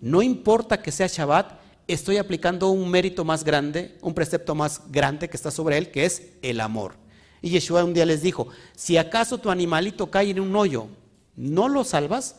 [0.00, 1.52] no importa que sea Shabbat,
[1.86, 6.04] estoy aplicando un mérito más grande, un precepto más grande que está sobre él, que
[6.04, 6.94] es el amor.
[7.40, 10.86] Y Yeshua un día les dijo, si acaso tu animalito cae en un hoyo,
[11.34, 12.36] ¿no lo salvas?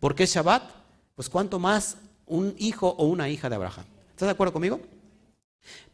[0.00, 0.72] porque es Shabbat,
[1.14, 3.84] pues cuánto más un hijo o una hija de Abraham.
[4.10, 4.80] ¿Estás de acuerdo conmigo?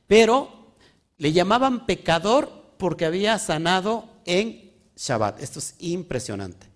[0.06, 0.74] Pero
[1.18, 5.42] le llamaban pecador porque había sanado en Shabbat.
[5.42, 6.68] Esto es impresionante.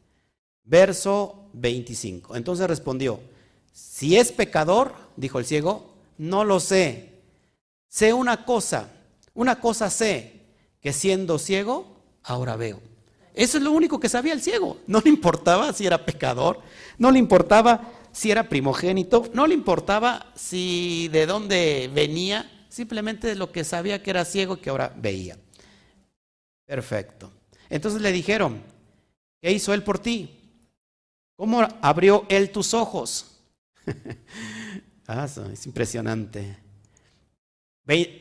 [0.65, 2.37] Verso 25.
[2.37, 3.21] Entonces respondió,
[3.73, 5.89] si es pecador, dijo el ciego,
[6.21, 7.09] no lo sé.
[7.89, 8.93] Sé una cosa,
[9.33, 10.43] una cosa sé,
[10.79, 12.83] que siendo ciego, ahora veo.
[13.33, 14.77] Eso es lo único que sabía el ciego.
[14.87, 16.61] No le importaba si era pecador,
[16.99, 23.51] no le importaba si era primogénito, no le importaba si de dónde venía, simplemente lo
[23.51, 25.39] que sabía que era ciego que ahora veía.
[26.66, 27.33] Perfecto.
[27.71, 28.62] Entonces le dijeron,
[29.41, 30.39] ¿qué hizo él por ti?
[31.37, 33.41] ¿Cómo abrió él tus ojos?
[35.53, 36.57] es impresionante.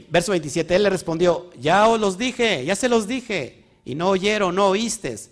[0.10, 4.10] Verso 27, él le respondió, ya os los dije, ya se los dije, y no
[4.10, 5.30] oyeron, no oísteis.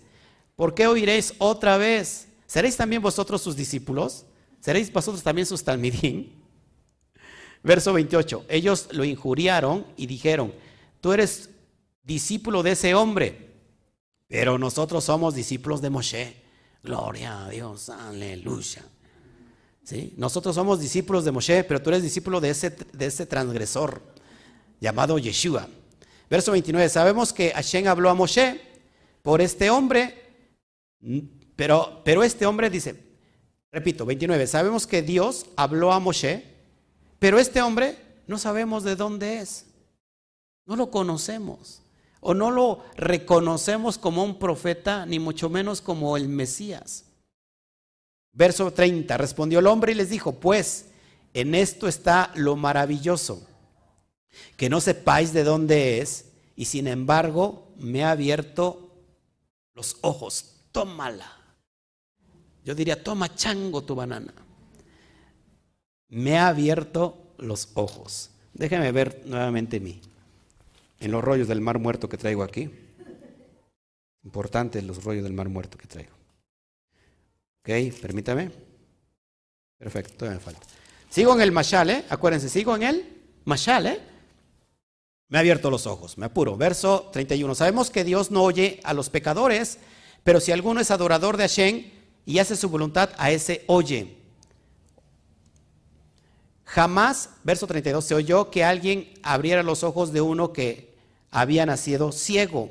[0.54, 2.28] ¿Por qué oiréis otra vez?
[2.46, 4.24] ¿Seréis también vosotros sus discípulos?
[4.60, 6.32] ¿Seréis vosotros también sus talmidín?
[7.62, 10.52] Verso 28, ellos lo injuriaron y dijeron,
[11.00, 11.50] tú eres
[12.04, 13.50] discípulo de ese hombre,
[14.28, 16.36] pero nosotros somos discípulos de Moshe.
[16.82, 18.84] Gloria a Dios, aleluya.
[20.16, 24.02] Nosotros somos discípulos de Moshe, pero tú eres discípulo de ese, de ese transgresor
[24.80, 25.68] llamado Yeshua.
[26.28, 28.60] Verso 29, sabemos que Hashem habló a Moshe
[29.22, 30.14] por este hombre,
[31.56, 33.02] pero, pero este hombre dice,
[33.72, 36.44] repito, 29, sabemos que Dios habló a Moshe,
[37.18, 39.66] pero este hombre no sabemos de dónde es,
[40.66, 41.80] no lo conocemos
[42.20, 47.07] o no lo reconocemos como un profeta, ni mucho menos como el Mesías.
[48.32, 50.86] Verso 30, respondió el hombre y les dijo, pues
[51.34, 53.48] en esto está lo maravilloso
[54.56, 56.26] que no sepáis de dónde es,
[56.56, 58.92] y sin embargo me ha abierto
[59.74, 60.56] los ojos.
[60.72, 61.32] Tómala.
[62.64, 64.34] Yo diría, toma chango tu banana.
[66.08, 68.30] Me ha abierto los ojos.
[68.52, 70.00] Déjeme ver nuevamente mí.
[71.00, 72.70] En los rollos del mar muerto que traigo aquí.
[74.24, 76.17] Importantes los rollos del mar muerto que traigo.
[77.68, 78.50] Ok, permítame.
[79.76, 80.66] Perfecto, todavía me falta.
[81.10, 82.04] Sigo en el mashal, ¿eh?
[82.08, 84.00] Acuérdense, sigo en el mashal, ¿eh?
[85.28, 86.56] Me ha abierto los ojos, me apuro.
[86.56, 87.54] Verso 31.
[87.54, 89.76] Sabemos que Dios no oye a los pecadores,
[90.24, 91.90] pero si alguno es adorador de Hashem
[92.24, 94.16] y hace su voluntad, a ese oye.
[96.64, 100.94] Jamás, verso 32, se oyó que alguien abriera los ojos de uno que
[101.30, 102.70] había nacido ciego.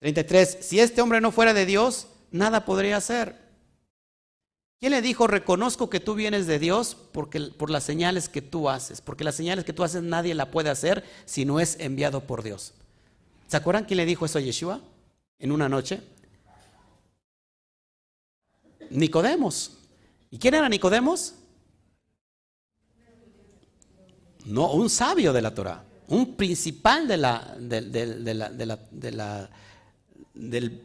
[0.00, 0.58] 33.
[0.62, 3.36] Si este hombre no fuera de Dios, nada podría hacer.
[4.80, 8.68] ¿Quién le dijo, reconozco que tú vienes de Dios porque, por las señales que tú
[8.68, 9.00] haces?
[9.00, 12.42] Porque las señales que tú haces nadie la puede hacer si no es enviado por
[12.42, 12.74] Dios.
[13.46, 14.80] ¿Se acuerdan quién le dijo eso a Yeshua
[15.38, 16.02] en una noche?
[18.90, 19.78] Nicodemos.
[20.30, 21.34] ¿Y quién era Nicodemos?
[24.46, 28.34] No, un sabio de la Torah, un principal de la, de,
[29.12, 29.50] la,
[30.32, 30.82] del,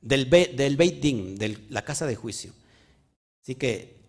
[0.00, 2.52] del, del Beit Din, de la casa de juicio.
[3.42, 4.00] Así que,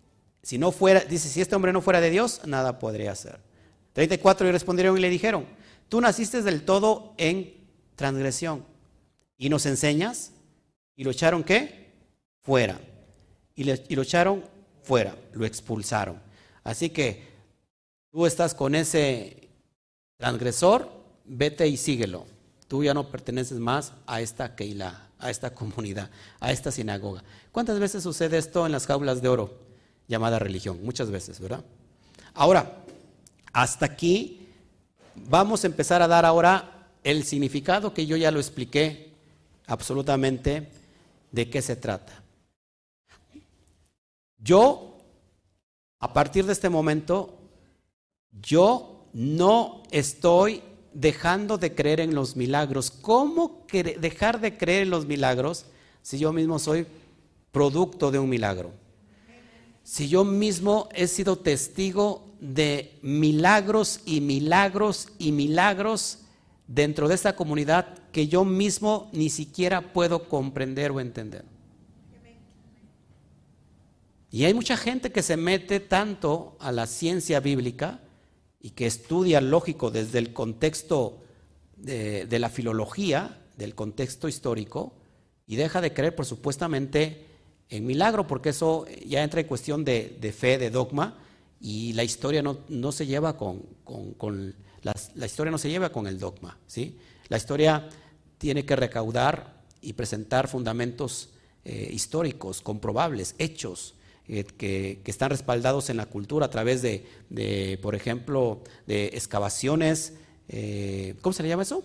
[0.44, 3.40] si no fuera, dice, si este hombre no fuera de Dios, nada podría hacer.
[3.94, 5.46] 34 y respondieron y le dijeron,
[5.90, 7.54] tú naciste del todo en
[7.96, 8.66] transgresión
[9.38, 10.32] y nos enseñas
[10.96, 11.92] y lo echaron qué?
[12.42, 12.80] Fuera.
[13.56, 14.44] Y, y lo echaron
[14.84, 16.20] fuera, lo expulsaron.
[16.64, 17.28] Así que
[18.12, 19.50] tú estás con ese
[20.18, 20.90] transgresor,
[21.26, 22.26] vete y síguelo.
[22.68, 26.10] Tú ya no perteneces más a esta Keilah a esta comunidad,
[26.40, 27.24] a esta sinagoga.
[27.52, 29.54] ¿Cuántas veces sucede esto en las jaulas de oro
[30.08, 30.84] llamada religión?
[30.84, 31.64] Muchas veces, ¿verdad?
[32.34, 32.78] Ahora,
[33.54, 34.48] hasta aquí
[35.16, 39.12] vamos a empezar a dar ahora el significado que yo ya lo expliqué
[39.68, 40.70] absolutamente
[41.32, 42.22] de qué se trata.
[44.38, 44.98] Yo,
[46.00, 47.38] a partir de este momento,
[48.32, 50.64] yo no estoy
[50.94, 52.92] dejando de creer en los milagros.
[52.92, 55.66] ¿Cómo dejar de creer en los milagros
[56.02, 56.86] si yo mismo soy
[57.52, 58.72] producto de un milagro?
[59.84, 66.20] Si yo mismo he sido testigo de milagros y milagros y milagros
[66.68, 71.46] dentro de esta comunidad que yo mismo ni siquiera puedo comprender o entender.
[74.32, 78.00] Y hay mucha gente que se mete tanto a la ciencia bíblica
[78.62, 81.22] y que estudia lógico desde el contexto
[81.78, 84.94] de, la filología, del contexto histórico,
[85.48, 87.26] y deja de creer, por supuestamente,
[87.70, 91.18] en milagro, porque eso ya entra en cuestión de, fe, de dogma,
[91.60, 93.64] y la historia no, se lleva con,
[94.84, 96.98] la, historia no se lleva con el dogma, ¿sí?
[97.30, 97.90] La historia
[98.38, 101.30] tiene que recaudar y presentar fundamentos
[101.64, 103.96] eh, históricos, comprobables, hechos,
[104.34, 110.14] eh, que, están respaldados en la cultura a través de, por ejemplo, de excavaciones,
[110.48, 111.84] eh, ¿cómo se le llama eso?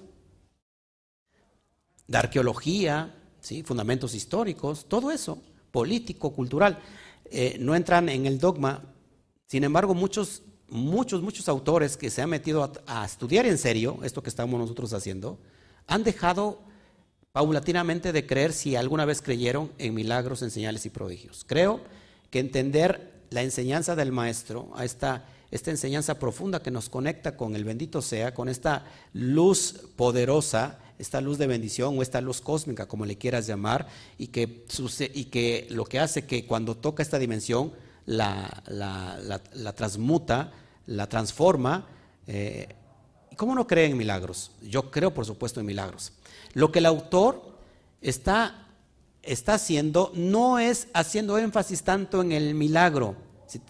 [2.06, 3.64] De arqueología, ¿sí?
[3.64, 5.42] fundamentos históricos, todo eso,
[5.72, 6.78] político, cultural,
[7.58, 8.94] no entran en el dogma.
[9.48, 14.22] Sin embargo, muchos, muchos, muchos autores que se han metido a estudiar en serio esto
[14.22, 15.40] que estamos nosotros haciendo,
[15.88, 16.60] han dejado
[17.32, 21.44] paulatinamente de creer si alguna vez creyeron en milagros, en señales y prodigios.
[21.44, 21.80] Creo
[22.30, 27.56] que entender la enseñanza del Maestro, a esta, esta enseñanza profunda que nos conecta con
[27.56, 32.86] el bendito sea, con esta luz poderosa, esta luz de bendición o esta luz cósmica,
[32.86, 34.64] como le quieras llamar, y que,
[35.14, 37.72] y que lo que hace que cuando toca esta dimensión
[38.06, 40.52] la, la, transmuta,
[40.86, 41.86] la transforma.
[42.26, 42.68] Eh,
[43.36, 44.52] ¿Cómo no cree en milagros?
[44.62, 46.12] Yo creo, por supuesto, en milagros.
[46.54, 47.58] Lo que el autor
[48.00, 48.65] está,
[49.26, 53.16] está haciendo no es haciendo énfasis tanto en el milagro.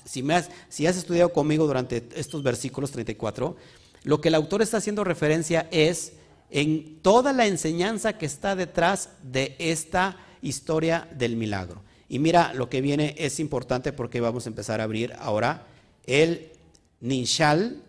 [0.04, 3.56] Si, has, has estudiado conmigo durante estos versículos 34,
[4.04, 6.14] lo que el autor está haciendo referencia es
[6.50, 11.82] en toda la enseñanza que está detrás de esta historia del milagro.
[12.08, 15.66] Y mira, lo que viene es importante porque vamos a empezar a abrir ahora
[16.06, 16.52] el
[17.00, 17.82] Ninshal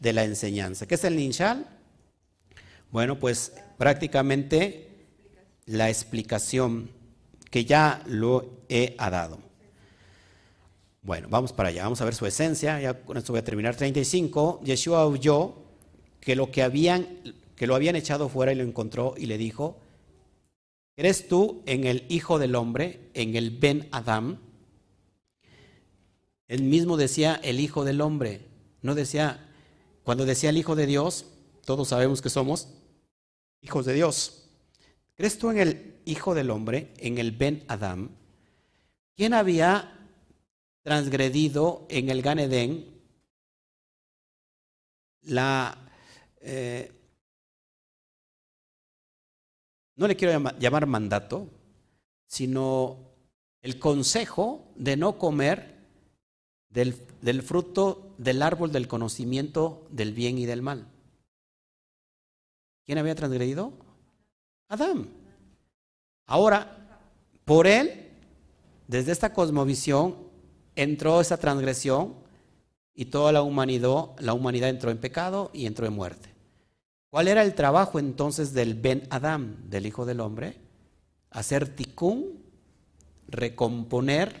[0.00, 0.86] de la enseñanza.
[0.86, 1.66] ¿Qué es el Ninshal?
[2.90, 4.88] Bueno, pues prácticamente
[5.66, 6.90] la explicación
[7.52, 9.38] que ya lo he dado.
[11.02, 13.76] Bueno, vamos para allá, vamos a ver su esencia, ya con esto voy a terminar.
[13.76, 15.56] 35, Yeshua oyó
[16.18, 17.06] que lo que habían,
[17.54, 19.78] que lo habían echado fuera y lo encontró y le dijo,
[20.96, 24.38] ¿eres tú en el Hijo del Hombre, en el Ben Adam?
[26.48, 28.46] Él mismo decía el Hijo del Hombre,
[28.80, 29.46] no decía,
[30.04, 31.26] cuando decía el Hijo de Dios,
[31.66, 32.68] todos sabemos que somos
[33.60, 34.41] hijos de Dios.
[35.14, 38.10] ¿Crees tú en el Hijo del Hombre, en el Ben Adam?
[39.14, 39.98] ¿Quién había
[40.82, 42.92] transgredido en el Gan Eden
[45.22, 45.78] la...
[46.40, 46.90] Eh,
[49.96, 51.48] no le quiero llamar, mandato,
[52.26, 52.98] sino
[53.60, 55.76] el consejo de no comer
[56.70, 60.88] del, del, fruto del árbol del conocimiento del bien y del mal.
[62.84, 63.72] ¿Quién había transgredido?
[64.72, 65.06] Adán.
[66.26, 66.78] Ahora,
[67.44, 68.08] por él,
[68.88, 70.16] desde esta cosmovisión,
[70.74, 72.14] entró esa transgresión
[72.94, 76.30] y toda la humanidad, la humanidad entró en pecado y entró en muerte.
[77.10, 80.56] ¿Cuál era el trabajo entonces del Ben Adam, del Hijo del Hombre?
[81.30, 82.42] Hacer tikkun,
[83.28, 84.34] recomponer,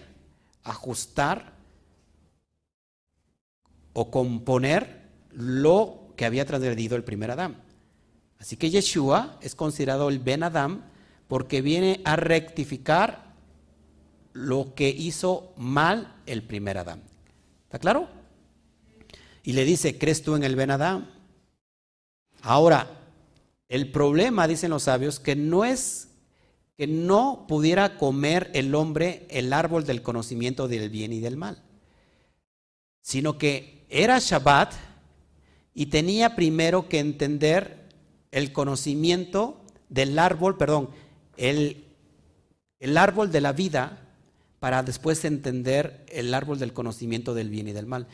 [0.62, 1.52] ajustar
[3.92, 7.71] o componer lo que había transgredido el primer Adán.
[8.42, 10.82] Así que Yeshua es considerado el Ben Adam
[11.28, 13.36] porque viene a rectificar
[14.32, 17.04] lo que hizo mal el primer Adán.
[17.62, 18.08] ¿Está claro?
[19.44, 21.08] Y le dice, ¿crees tú en el Ben Adam?
[22.40, 22.90] Ahora,
[23.68, 26.08] el problema, dicen los sabios, que no es
[26.76, 31.62] que no pudiera comer el hombre el árbol del conocimiento del bien y del mal,
[33.02, 34.74] sino que era Shabbat
[35.74, 37.81] y tenía primero que entender
[38.32, 40.90] el conocimiento del árbol, perdón,
[41.36, 41.84] el,
[42.80, 44.00] el árbol de la vida
[44.58, 48.08] para después entender el árbol del conocimiento del bien y del mal.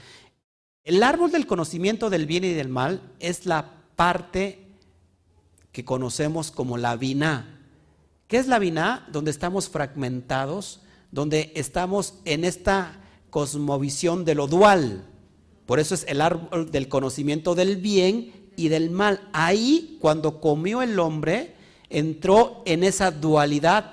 [0.85, 4.67] El árbol del conocimiento del bien y del mal es la parte
[5.73, 7.61] que conocemos como la vina.
[8.27, 9.07] ¿Qué es la vina?
[9.13, 10.81] Donde estamos fragmentados,
[11.13, 13.01] donde estamos en esta
[13.31, 15.05] cosmovisión de lo dual.
[15.67, 19.21] Por eso es el árbol del conocimiento del bien y del mal.
[19.33, 21.55] Ahí, cuando comió el hombre,
[21.89, 23.93] entró en esa dualidad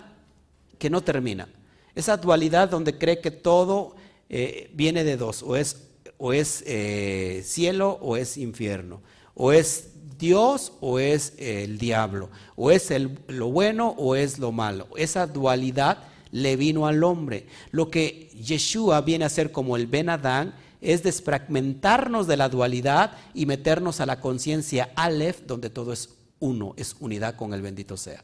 [0.79, 1.47] que no termina.
[1.93, 3.95] Esa dualidad donde cree que todo
[4.27, 5.83] eh, viene de dos, o es,
[6.17, 9.01] o es eh, cielo o es infierno,
[9.35, 14.51] o es Dios o es el diablo, o es el, lo bueno o es lo
[14.51, 14.87] malo.
[14.97, 15.99] Esa dualidad
[16.31, 17.45] le vino al hombre.
[17.69, 20.55] Lo que Yeshua viene a ser como el Ben Adán
[20.85, 26.09] es desfragmentarnos de la dualidad y meternos a la conciencia Aleph, donde todo es
[26.39, 28.23] uno, es unidad con el bendito sea.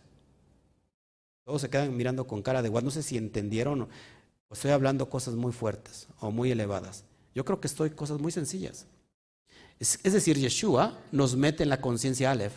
[1.43, 2.84] Todos se quedan mirando con cara de guay.
[2.84, 7.03] No sé si entendieron o estoy hablando cosas muy fuertes o muy elevadas.
[7.34, 8.86] Yo creo que estoy cosas muy sencillas.
[9.80, 12.53] Es, es decir, Yeshua nos mete en la conciencia Aleph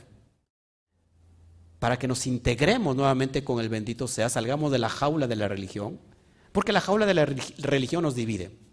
[1.78, 5.48] para que nos integremos nuevamente con el bendito sea, salgamos de la jaula de la
[5.48, 5.98] religión,
[6.52, 8.64] porque la jaula de la religión nos divide.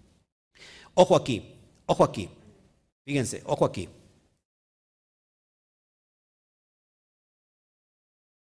[0.93, 2.29] Ojo aquí, ojo aquí.
[3.05, 3.89] Fíjense, ojo aquí.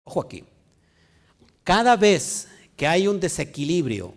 [0.04, 0.44] Ojo aquí.
[1.62, 4.14] Cada vez que hay un desequilibrio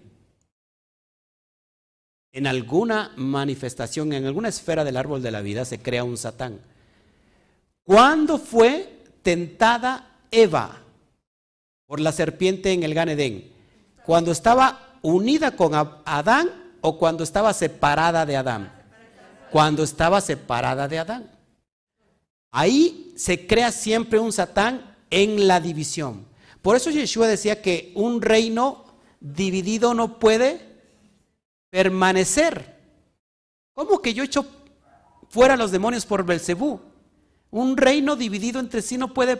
[2.33, 6.59] en alguna manifestación, en alguna esfera del árbol de la vida, se crea un Satán.
[7.83, 10.81] ¿Cuándo fue tentada Eva
[11.85, 13.49] por la serpiente en el Gan Edén?
[14.05, 18.71] ¿Cuando estaba unida con Adán o cuando estaba separada de Adán?
[19.51, 21.29] Cuando estaba separada de Adán.
[22.49, 26.25] Ahí se crea siempre un Satán en la división.
[26.61, 28.85] Por eso Yeshua decía que un reino
[29.19, 30.61] dividido no puede
[31.69, 32.77] permanecer.
[33.73, 34.45] ¿Cómo que yo echo
[35.29, 36.79] fuera los demonios por Belcebú?
[37.51, 39.35] Un reino dividido entre sí no puede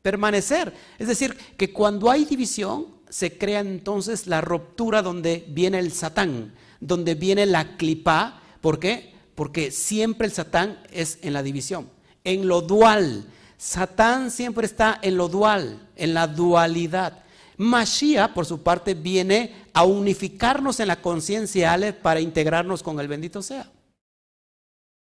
[0.00, 0.72] permanecer.
[0.98, 6.52] Es decir, que cuando hay división, se crea entonces la ruptura donde viene el Satán,
[6.80, 8.42] donde viene la clipa.
[8.60, 9.14] ¿Por qué?
[9.34, 11.88] Porque siempre el Satán es en la división,
[12.24, 13.24] en lo dual.
[13.56, 17.24] Satán siempre está en lo dual, en la dualidad.
[17.56, 23.08] Mashiach, por su parte, viene a unificarnos en la conciencia Ale para integrarnos con el
[23.08, 23.72] bendito sea.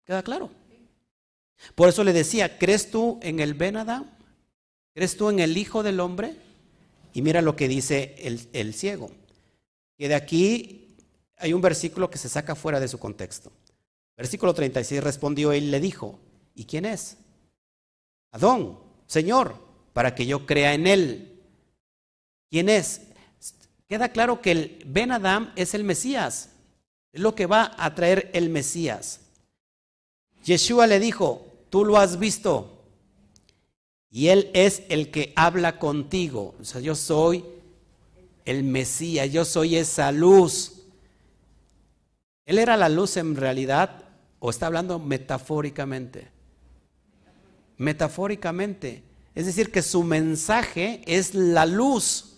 [0.05, 0.51] ¿Queda claro?
[1.77, 3.77] Por eso le decía, ¿crees tú en el Ben
[4.93, 6.51] ¿Crees tú en el Hijo del Hombre?
[7.15, 8.15] Y mira lo que dice
[8.53, 9.11] el, ciego.
[9.97, 10.97] Que de aquí
[11.37, 13.53] hay un versículo que se saca fuera de su contexto.
[14.17, 16.19] Versículo 36 respondió él y le dijo,
[16.55, 17.17] ¿y quién es?
[18.31, 19.57] Adón, Señor,
[19.93, 21.41] para que yo crea en él.
[22.51, 23.03] ¿Quién es?
[23.89, 26.49] Queda claro que el Ben Adam es el Mesías,
[27.13, 29.21] es lo que va a traer el Mesías.
[30.45, 32.72] Yeshua le dijo, tú lo has visto,
[34.13, 36.55] y él es el que habla contigo.
[36.61, 37.45] O sea, yo soy
[38.45, 40.83] el Mesías, yo soy esa luz.
[42.45, 44.05] ¿Él era la luz en realidad
[44.39, 46.29] o está hablando metafóricamente?
[47.79, 49.03] Metafóricamente.
[49.35, 52.35] Es decir, que su mensaje es la luz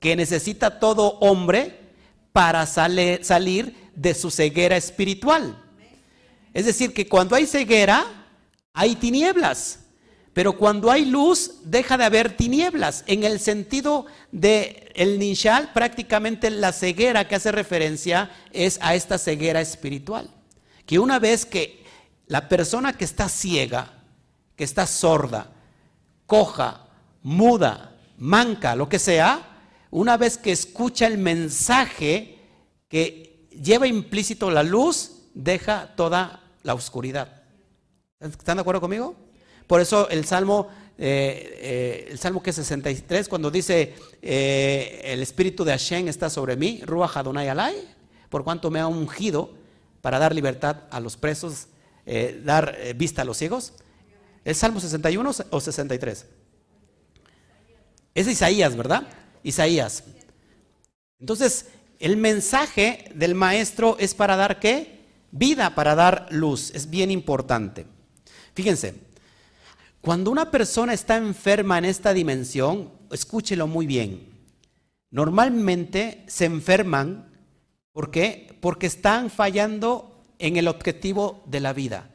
[0.00, 1.80] que necesita todo hombre
[2.32, 5.58] para salir de su ceguera espiritual.
[6.52, 8.04] Es decir, que cuando hay ceguera,
[8.74, 9.83] hay tinieblas.
[10.34, 13.04] Pero cuando hay luz, deja de haber tinieblas.
[13.06, 19.16] En el sentido de el nishal, prácticamente la ceguera que hace referencia es a esta
[19.16, 20.28] ceguera espiritual.
[20.86, 21.84] Que una vez que
[22.26, 23.92] la persona que está ciega,
[24.56, 25.52] que está sorda,
[26.26, 26.88] coja,
[27.22, 29.40] muda, manca, lo que sea,
[29.92, 32.40] una vez que escucha el mensaje
[32.88, 37.42] que lleva implícito la luz, deja toda la oscuridad.
[38.18, 39.23] ¿Están de acuerdo conmigo?
[39.66, 45.22] Por eso el Salmo, eh, eh, el Salmo que es 63, cuando dice eh, el
[45.22, 47.76] Espíritu de Hashem está sobre mí, Ruach Adonai Alay,
[48.28, 49.54] por cuanto me ha ungido
[50.00, 51.68] para dar libertad a los presos,
[52.42, 53.72] dar vista a los ciegos.
[54.44, 56.26] ¿Es Salmo 61 o 63?
[58.14, 59.08] Es Isaías, ¿verdad?
[59.42, 60.04] Isaías.
[61.18, 61.66] Entonces,
[61.98, 65.00] el mensaje del maestro es para dar qué?
[65.30, 66.70] Vida, para dar luz.
[66.74, 67.86] Es bien importante.
[68.54, 68.94] Fíjense,
[70.04, 74.28] cuando una persona está enferma en esta dimensión, escúchelo muy bien.
[75.10, 77.32] Normalmente se enferman,
[77.90, 78.58] ¿por qué?
[78.60, 82.10] Porque están fallando en el objetivo de la vida.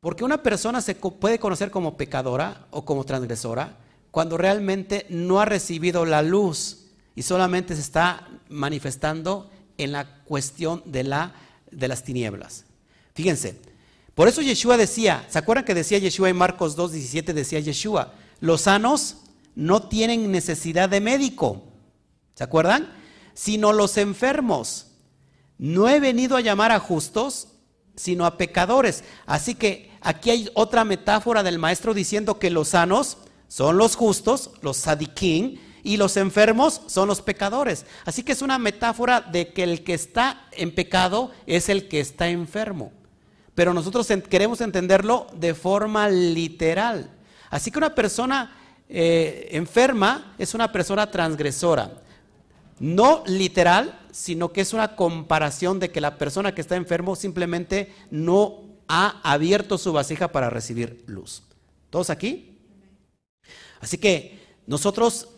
[0.00, 3.76] Porque una persona se puede conocer como pecadora o como transgresora
[4.10, 9.48] cuando realmente no ha recibido la luz y solamente se está manifestando
[9.78, 11.34] en la cuestión de, la,
[11.70, 12.64] de las tinieblas.
[13.14, 13.60] Fíjense,
[14.14, 17.32] por eso Yeshua decía, ¿se acuerdan que decía Yeshua en Marcos 2, 17?
[17.32, 19.18] Decía Yeshua, los sanos
[19.54, 21.62] no tienen necesidad de médico,
[22.34, 22.92] ¿se acuerdan?
[23.34, 24.88] Sino los enfermos.
[25.58, 27.48] No he venido a llamar a justos,
[27.96, 29.04] sino a pecadores.
[29.26, 34.50] Así que aquí hay otra metáfora del maestro diciendo que los sanos son los justos,
[34.60, 37.86] los sadiquín, y los enfermos son los pecadores.
[38.04, 42.00] Así que es una metáfora de que el que está en pecado es el que
[42.00, 42.92] está enfermo.
[43.54, 47.10] Pero nosotros queremos entenderlo de forma literal.
[47.50, 48.56] Así que una persona
[48.88, 51.92] eh, enferma es una persona transgresora.
[52.78, 57.94] No literal, sino que es una comparación de que la persona que está enfermo simplemente
[58.10, 61.42] no ha abierto su vasija para recibir luz.
[61.90, 62.58] ¿Todos aquí?
[63.80, 65.28] Así que nosotros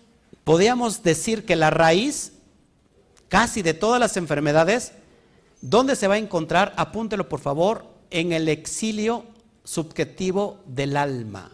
[0.45, 2.33] podríamos decir que la raíz
[3.29, 4.93] casi de todas las enfermedades,
[5.61, 6.73] ¿dónde se va a encontrar?
[6.77, 9.27] Apúntelo por favor, en el exilio
[9.65, 11.51] subjetivo del alma.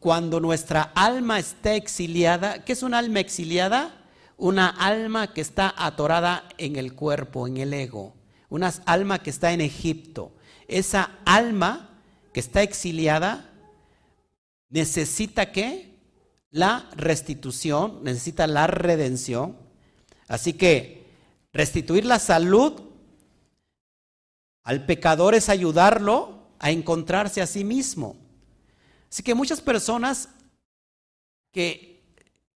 [0.00, 3.94] Cuando nuestra alma está exiliada, ¿qué es una alma exiliada?
[4.36, 8.14] Una alma que está atorada en el cuerpo, en el ego.
[8.48, 10.32] Una alma que está en Egipto.
[10.66, 11.90] Esa alma
[12.32, 13.50] que está exiliada
[14.70, 15.88] necesita qué?
[16.50, 19.68] la restitución, necesita la redención,
[20.28, 21.06] Así que
[21.54, 22.74] restituir la salud
[24.68, 28.16] al pecador es ayudarlo a encontrarse a sí mismo.
[29.10, 30.28] Así que muchas personas
[31.52, 32.02] que,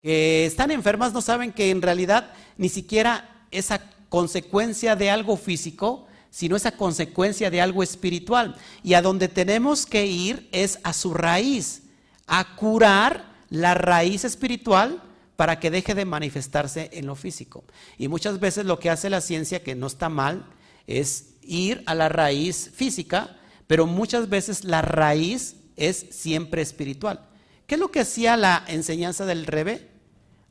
[0.00, 6.56] están enfermas no saben que en realidad ni siquiera esa consecuencia de algo físico, sino
[6.56, 8.56] esa consecuencia de algo espiritual.
[8.82, 11.82] Y a donde tenemos que ir es a su raíz,
[12.26, 15.02] a curar la raíz espiritual
[15.36, 17.64] para que deje de manifestarse en lo físico.
[17.98, 20.46] Y muchas veces lo que hace la ciencia, que no está mal,
[20.86, 23.36] es ir a la raíz física,
[23.66, 27.28] pero muchas veces la raíz es siempre espiritual.
[27.66, 29.88] ¿Qué es lo que hacía la enseñanza del Rebe?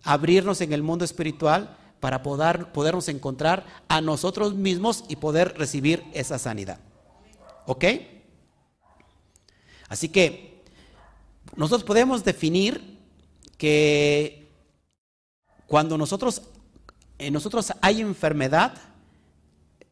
[0.04, 6.04] Abrirnos en el mundo espiritual para poder, podernos encontrar a nosotros mismos y poder recibir
[6.14, 6.80] esa sanidad.
[7.66, 7.86] ¿Ok?
[9.90, 10.64] Así que
[11.56, 13.00] nosotros podemos definir
[13.58, 14.48] que
[15.66, 16.44] cuando nosotros,
[17.18, 18.78] en nosotros hay enfermedad,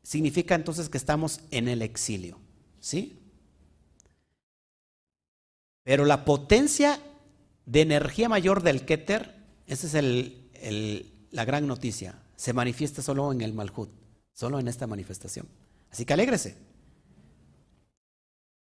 [0.06, 2.38] significa entonces que estamos en el exilio.
[2.80, 3.20] ¿Sí?
[5.84, 7.01] Pero la potencia
[7.66, 9.36] de energía mayor del Keter,
[9.66, 10.34] esa es
[11.32, 13.89] la gran noticia, se manifiesta solo en el Malhut,
[14.32, 15.47] solo en esta manifestación.
[15.91, 16.56] Así que alégrese.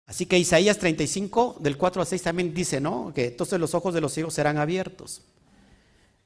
[0.07, 3.12] Así que Isaías 35, del 4 a 6 también dice, ¿no?
[3.12, 5.22] Que entonces los ojos de los ciegos serán abiertos.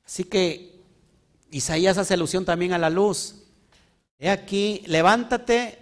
[0.04, 0.82] Así que
[1.50, 3.44] Isaías hace alusión también a la luz.
[4.18, 5.78] He aquí, levántate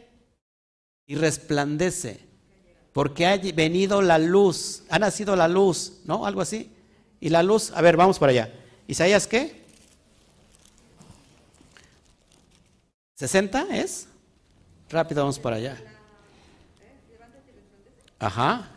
[1.06, 2.20] y resplandece,
[2.92, 6.26] porque ha venido la luz, ha nacido la luz, ¿no?
[6.26, 6.70] Algo así.
[7.20, 8.52] Y la luz, a ver, vamos para allá.
[8.86, 9.64] ¿Isaías qué?
[13.18, 14.08] ¿60 es?
[14.90, 15.76] Rápido, vamos para allá.
[18.18, 18.70] Ajá.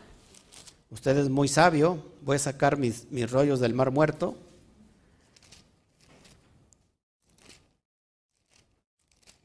[0.90, 2.02] Usted es muy sabio.
[2.22, 4.36] Voy a sacar mis, mis rollos del mar muerto.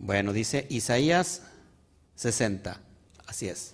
[0.06, 1.44] Bueno, dice Isaías
[2.16, 2.78] 60.
[3.26, 3.74] Así es.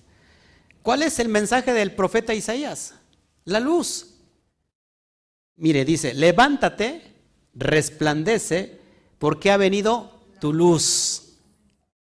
[0.83, 2.93] ¿Cuál es el mensaje del profeta Isaías?
[3.45, 4.13] La luz.
[5.55, 7.01] Mire, dice, levántate,
[7.55, 8.77] resplandece,
[9.17, 11.33] porque ha venido tu luz.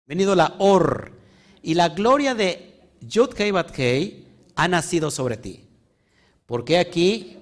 [0.07, 1.13] Venido la Or.
[1.63, 5.69] Y la gloria de Yud Kei ha nacido sobre ti.
[6.47, 7.39] Porque aquí,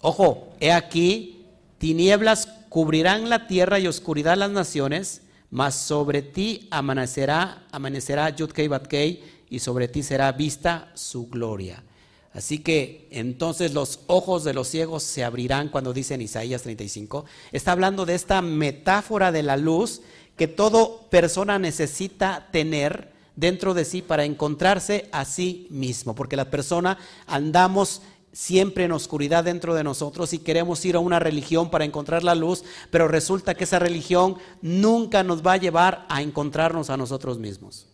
[0.00, 1.46] ojo, he aquí,
[1.78, 5.23] tinieblas cubrirán la tierra y oscuridad las naciones
[5.54, 11.84] mas sobre ti amanecerá, amanecerá Yudkei Batkei y sobre ti será vista su gloria.
[12.32, 17.24] Así que entonces los ojos de los ciegos se abrirán cuando dice en Isaías 35.
[17.52, 20.02] Está hablando de esta metáfora de la luz
[20.36, 26.50] que toda persona necesita tener dentro de sí para encontrarse a sí mismo, porque la
[26.50, 26.98] persona
[27.28, 28.02] andamos
[28.34, 32.34] siempre en oscuridad dentro de nosotros y queremos ir a una religión para encontrar la
[32.34, 37.38] luz, pero resulta que esa religión nunca nos va a llevar a encontrarnos a nosotros
[37.38, 37.86] mismos.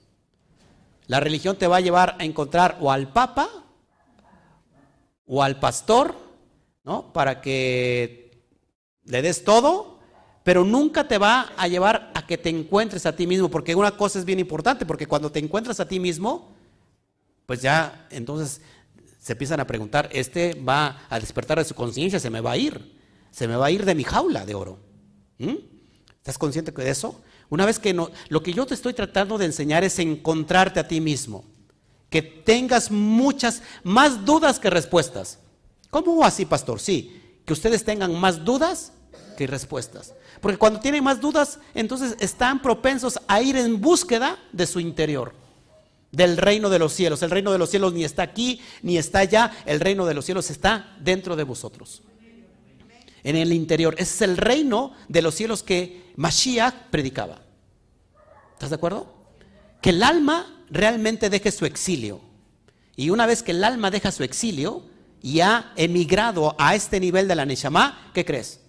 [1.07, 3.51] La religión te va a llevar a encontrar o al papa
[5.27, 6.17] o al pastor,
[6.85, 7.13] ¿no?
[7.13, 8.43] Para que
[9.05, 9.99] le des todo,
[10.43, 13.97] pero nunca te va a llevar a que te encuentres a ti mismo, porque una
[13.97, 16.49] cosa es bien importante, porque cuando te encuentras a ti mismo,
[17.45, 18.63] pues ya entonces
[19.21, 22.57] se empiezan a preguntar, este va a despertar de su conciencia, se me va a
[22.57, 22.99] ir,
[23.31, 24.79] se me va a ir de mi jaula de oro.
[25.39, 25.57] ¿Mm?
[26.17, 27.21] ¿Estás consciente de eso?
[27.51, 30.89] Una vez que no, lo que yo te estoy tratando de enseñar es encontrarte a
[30.89, 31.45] ti mismo,
[32.09, 35.39] que tengas muchas más dudas que respuestas.
[35.91, 36.81] ¿Cómo así, pastor?
[36.81, 38.93] Sí, que ustedes tengan más dudas
[39.37, 40.15] que respuestas.
[40.41, 45.40] Porque cuando tienen más dudas, entonces están propensos a ir en búsqueda de su interior
[46.13, 47.23] del reino de los cielos.
[47.23, 49.53] El reino de los cielos ni está aquí, ni está allá.
[49.67, 52.03] El reino de los cielos está dentro de vosotros.
[53.23, 53.95] En el interior.
[53.99, 57.43] Ese es el reino de los cielos que Mashiach predicaba.
[58.55, 59.13] ¿Estás de acuerdo?
[59.81, 62.21] Que el alma realmente deje su exilio.
[62.97, 64.85] Y una vez que el alma deja su exilio
[65.23, 68.61] y ha emigrado a este nivel de la Neshama, ¿qué crees?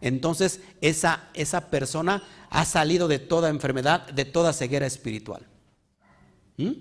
[0.00, 5.46] Entonces esa, esa persona ha salido de toda enfermedad, de toda ceguera espiritual.
[6.56, 6.72] ¿Mm?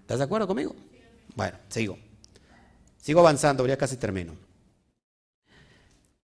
[0.00, 0.74] ¿Estás de acuerdo conmigo?
[1.34, 1.98] Bueno, sigo.
[3.00, 4.34] Sigo avanzando, ya casi termino.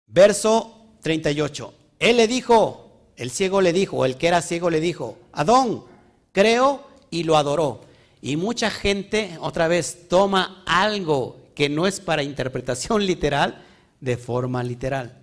[0.06, 1.74] Verso 38.
[1.98, 5.84] Él le dijo, el ciego le dijo, el que era ciego le dijo, Adón,
[6.32, 7.82] creo y lo adoró.
[8.22, 13.64] Y mucha gente, otra vez, toma algo que no es para interpretación literal
[14.00, 15.18] de forma literal.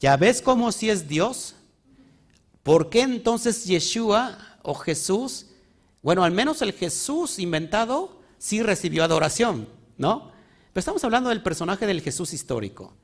[0.00, 1.54] ¿Ya ves cómo si es Dios?
[2.62, 5.46] ¿Por qué entonces Yeshua o Jesús
[6.02, 9.68] bueno, al menos el Jesús inventado sí recibió adoración,
[9.98, 10.30] ¿no?
[10.72, 12.94] Pero estamos hablando del personaje del Jesús histórico.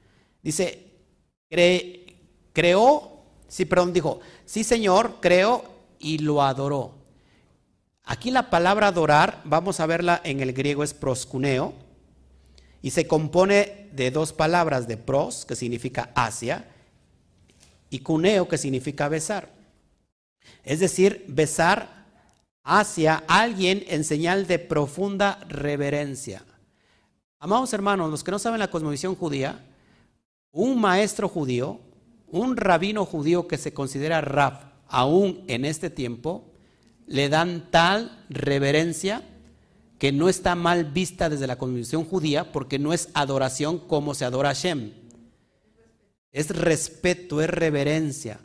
[0.42, 0.92] Dice,
[2.52, 5.64] creó, sí, perdón, dijo, sí Señor, creo,
[5.98, 6.94] y lo adoró.
[8.04, 11.74] Aquí la palabra adorar, vamos a verla en el griego es proscuneo,
[12.82, 16.68] y se compone de dos palabras, de pros, que significa hacia,
[17.90, 19.52] y cuneo, que significa besar.
[20.64, 22.01] Es decir, besar
[22.64, 26.44] hacia alguien en señal de profunda reverencia.
[27.38, 29.64] Amados hermanos, los que no saben la cosmovisión judía,
[30.52, 31.80] un maestro judío,
[32.28, 36.44] un rabino judío que se considera rab, aún en este tiempo,
[37.06, 39.22] le dan tal reverencia
[39.98, 44.24] que no está mal vista desde la cosmovisión judía porque no es adoración como se
[44.24, 44.92] adora a Hashem.
[46.32, 48.40] Es respeto, es reverencia.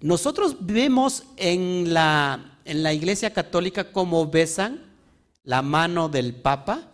[0.00, 4.94] Nosotros vemos en la, en la iglesia católica cómo besan
[5.42, 6.92] la mano del Papa,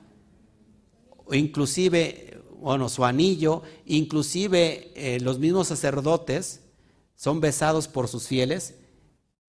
[1.31, 6.63] inclusive, bueno, su anillo, inclusive eh, los mismos sacerdotes
[7.15, 8.77] son besados por sus fieles.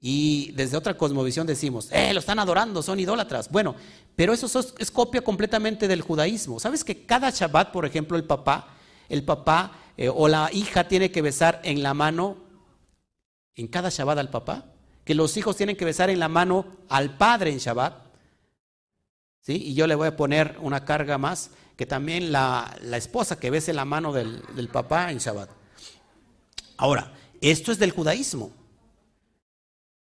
[0.01, 3.49] Y desde otra cosmovisión decimos, eh, lo están adorando, son idólatras.
[3.49, 3.75] Bueno,
[4.17, 6.59] pero eso es, copia completamente del judaísmo.
[6.59, 8.75] ¿Sabes que cada Shabbat, por ejemplo, el papá,
[9.07, 12.35] el papá eh, o la hija tiene que besar en la mano
[13.55, 14.73] en cada Shabbat al papá,
[15.07, 17.93] que los hijos tienen que besar en la mano al padre en Shabbat.
[19.39, 19.53] ¿Sí?
[19.53, 23.71] Y yo le voy a poner una carga más, que también la, esposa que bese
[23.71, 25.49] la mano del, papá en Shabbat.
[26.75, 28.51] Ahora, esto es del judaísmo.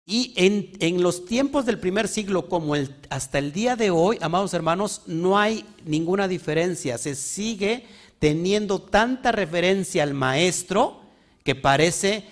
[0.07, 4.17] Y en, en, los tiempos del primer siglo como el, hasta el día de hoy,
[4.23, 6.97] amados hermanos, no hay ninguna diferencia.
[6.97, 7.85] Se sigue
[8.19, 11.03] teniendo tanta referencia al maestro
[11.45, 12.25] que parece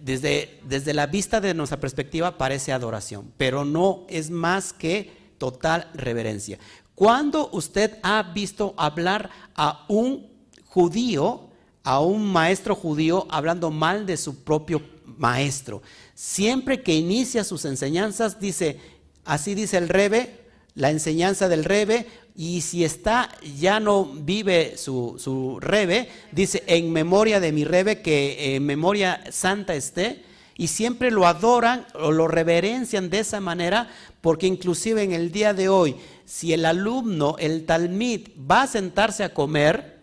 [0.00, 5.88] desde, desde la vista de nuestra perspectiva parece adoración, pero no es más que total
[5.94, 6.58] reverencia.
[6.94, 10.28] Cuando usted ha visto hablar a un
[10.66, 11.48] judío,
[11.82, 14.82] a un maestro judío, hablando mal de su propio
[15.16, 15.82] maestro,
[16.14, 18.78] siempre que inicia sus enseñanzas, dice,
[19.24, 20.40] así dice el rebe,
[20.74, 22.06] la enseñanza del rebe,
[22.42, 28.00] y si está, ya no vive su, su rebe, dice, en memoria de mi rebe,
[28.00, 30.24] que en memoria santa esté,
[30.56, 33.90] y siempre lo adoran o lo reverencian de esa manera,
[34.22, 39.22] porque inclusive en el día de hoy, si el alumno, el talmid, va a sentarse
[39.22, 40.00] a comer,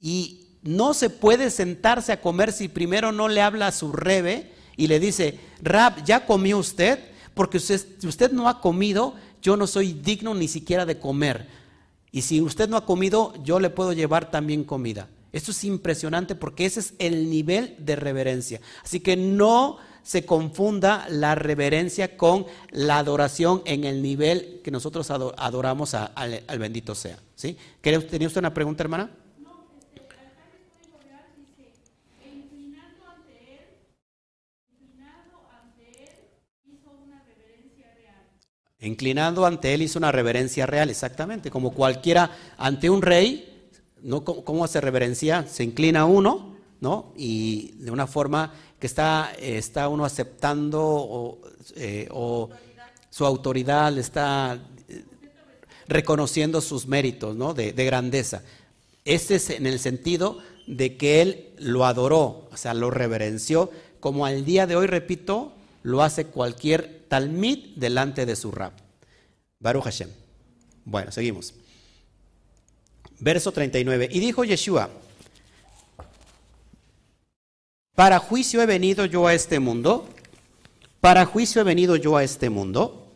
[0.00, 4.50] y no se puede sentarse a comer si primero no le habla a su rebe
[4.78, 7.00] y le dice, Rab, ¿ya comió usted?
[7.34, 9.14] Porque usted, usted no ha comido,
[9.44, 11.46] yo no soy digno ni siquiera de comer.
[12.10, 15.08] Y si usted no ha comido, yo le puedo llevar también comida.
[15.32, 18.60] Esto es impresionante porque ese es el nivel de reverencia.
[18.82, 25.10] Así que no se confunda la reverencia con la adoración en el nivel que nosotros
[25.10, 27.18] adoramos al, bendito sea.
[27.34, 27.58] ¿sí?
[27.82, 27.98] ¿Tenía
[28.28, 29.10] usted una pregunta, hermana?
[38.86, 43.68] Inclinando ante él hizo una reverencia real, exactamente, como cualquiera ante un rey,
[44.02, 44.24] ¿no?
[44.24, 45.46] ¿cómo se reverencia?
[45.46, 47.12] Se inclina uno, ¿no?
[47.16, 51.38] Y de una forma que está, está uno aceptando o,
[51.76, 52.08] eh,
[53.10, 54.58] su autoridad, le está
[54.88, 55.04] eh,
[55.88, 57.54] reconociendo sus méritos, ¿no?
[57.54, 58.42] De, de grandeza.
[59.04, 63.70] Este es en el sentido de que él lo adoró, o sea, lo reverenció,
[64.00, 65.52] como al día de hoy, repito,
[65.82, 68.72] lo hace cualquier talmid delante de su rab.
[69.60, 70.10] Baruch Hashem.
[70.84, 71.54] Bueno, seguimos.
[73.20, 74.08] Verso 39.
[74.10, 74.90] Y dijo Yeshua,
[77.94, 80.08] para juicio he venido yo a este mundo,
[81.00, 83.12] para juicio he venido yo a este mundo,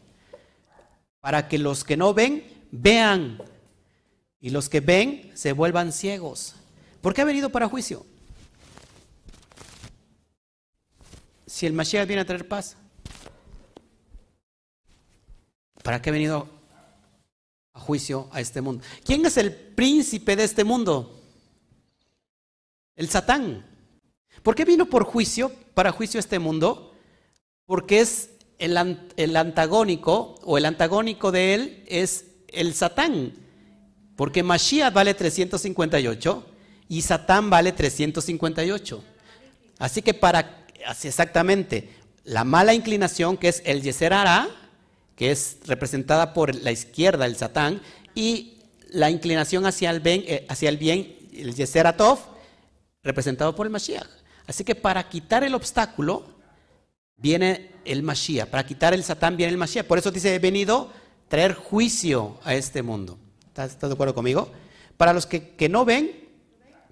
[1.19, 3.43] para que los que no ven, vean,
[4.41, 6.55] y los que ven se vuelvan ciegos.
[7.01, 8.07] ¿Por qué ha venido para juicio?
[11.49, 12.77] si el Mashiach viene a traer paz?
[15.89, 16.47] ¿Para qué ha venido
[17.73, 18.85] a juicio a este mundo?
[19.07, 21.19] ¿Quién es el príncipe de este mundo?
[22.95, 23.65] El Satán.
[24.43, 26.93] ¿Por qué vino por juicio, para juicio a este mundo?
[27.65, 33.33] Porque es el, el antagónico, o el antagónico de él es el Satán.
[34.15, 36.47] Porque Mashiach vale 358
[36.91, 39.05] y Satán vale 358.
[39.79, 40.67] Así que para
[41.03, 41.95] exactamente,
[42.25, 44.13] la mala inclinación que es el Yeser
[45.19, 47.83] que es representada por la izquierda, el Satán,
[48.15, 48.59] y
[48.89, 51.93] la inclinación hacia el bien, eh, hacia el, bien el Yeser
[53.03, 54.07] representado por el Mashiach.
[54.47, 56.25] Así que para quitar el obstáculo
[57.17, 59.87] viene el Mashiach, para quitar el Satán viene el Mashiach.
[59.87, 63.19] Por eso dice, he venido a traer juicio a este mundo.
[63.49, 64.53] ¿Estás, de acuerdo conmigo?
[64.97, 66.29] Para los que, que no ven,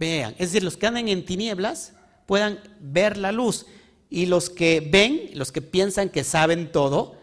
[0.01, 0.32] vean.
[0.32, 1.93] Es decir, los que andan en tinieblas,
[2.27, 3.66] puedan ver la luz.
[4.11, 7.16] Y los que ven, los que piensan que saben todo,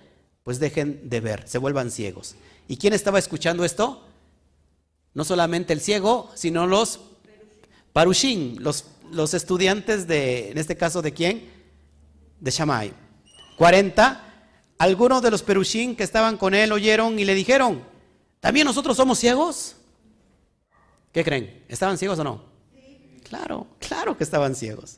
[0.43, 2.35] pues dejen de ver, se vuelvan ciegos.
[2.67, 4.05] ¿Y quién estaba escuchando esto?
[5.13, 6.99] No solamente el ciego, sino los
[7.93, 11.49] parushim, los, los estudiantes de, en este caso, ¿de quién?
[12.39, 12.93] De Shammai.
[13.57, 14.21] 40.
[14.79, 17.83] Algunos de los perushim que estaban con él oyeron y le dijeron,
[18.39, 19.75] ¿también nosotros somos ciegos?
[21.11, 21.63] ¿Qué creen?
[21.69, 22.43] ¿Estaban ciegos o no?
[23.23, 24.97] Claro, claro que estaban ciegos.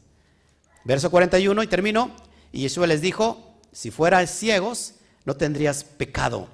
[0.86, 2.12] Verso 41 y termino.
[2.52, 4.96] Y Yeshua les dijo, si fueras ciegos,
[5.26, 6.48] no tendrías pecado.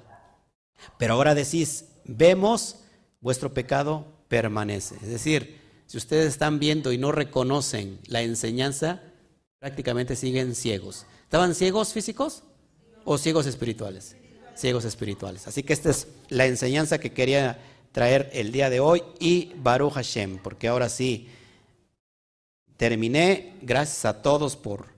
[0.98, 2.76] Pero ahora decís, vemos,
[3.20, 4.96] vuestro pecado permanece.
[4.96, 9.02] Es decir, si ustedes están viendo y no reconocen la enseñanza,
[9.58, 11.06] prácticamente siguen ciegos.
[11.24, 12.42] ¿Estaban ciegos físicos
[13.04, 14.16] o ciegos espirituales?
[14.56, 15.46] Ciegos espirituales.
[15.46, 17.58] Así que esta es la enseñanza que quería
[17.92, 21.28] traer el día de hoy y Baruch Hashem, porque ahora sí
[22.76, 23.58] terminé.
[23.62, 24.91] Gracias a todos por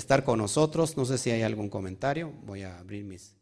[0.00, 0.96] estar con nosotros.
[0.96, 2.32] No sé si hay algún comentario.
[2.44, 3.36] Voy a abrir mis...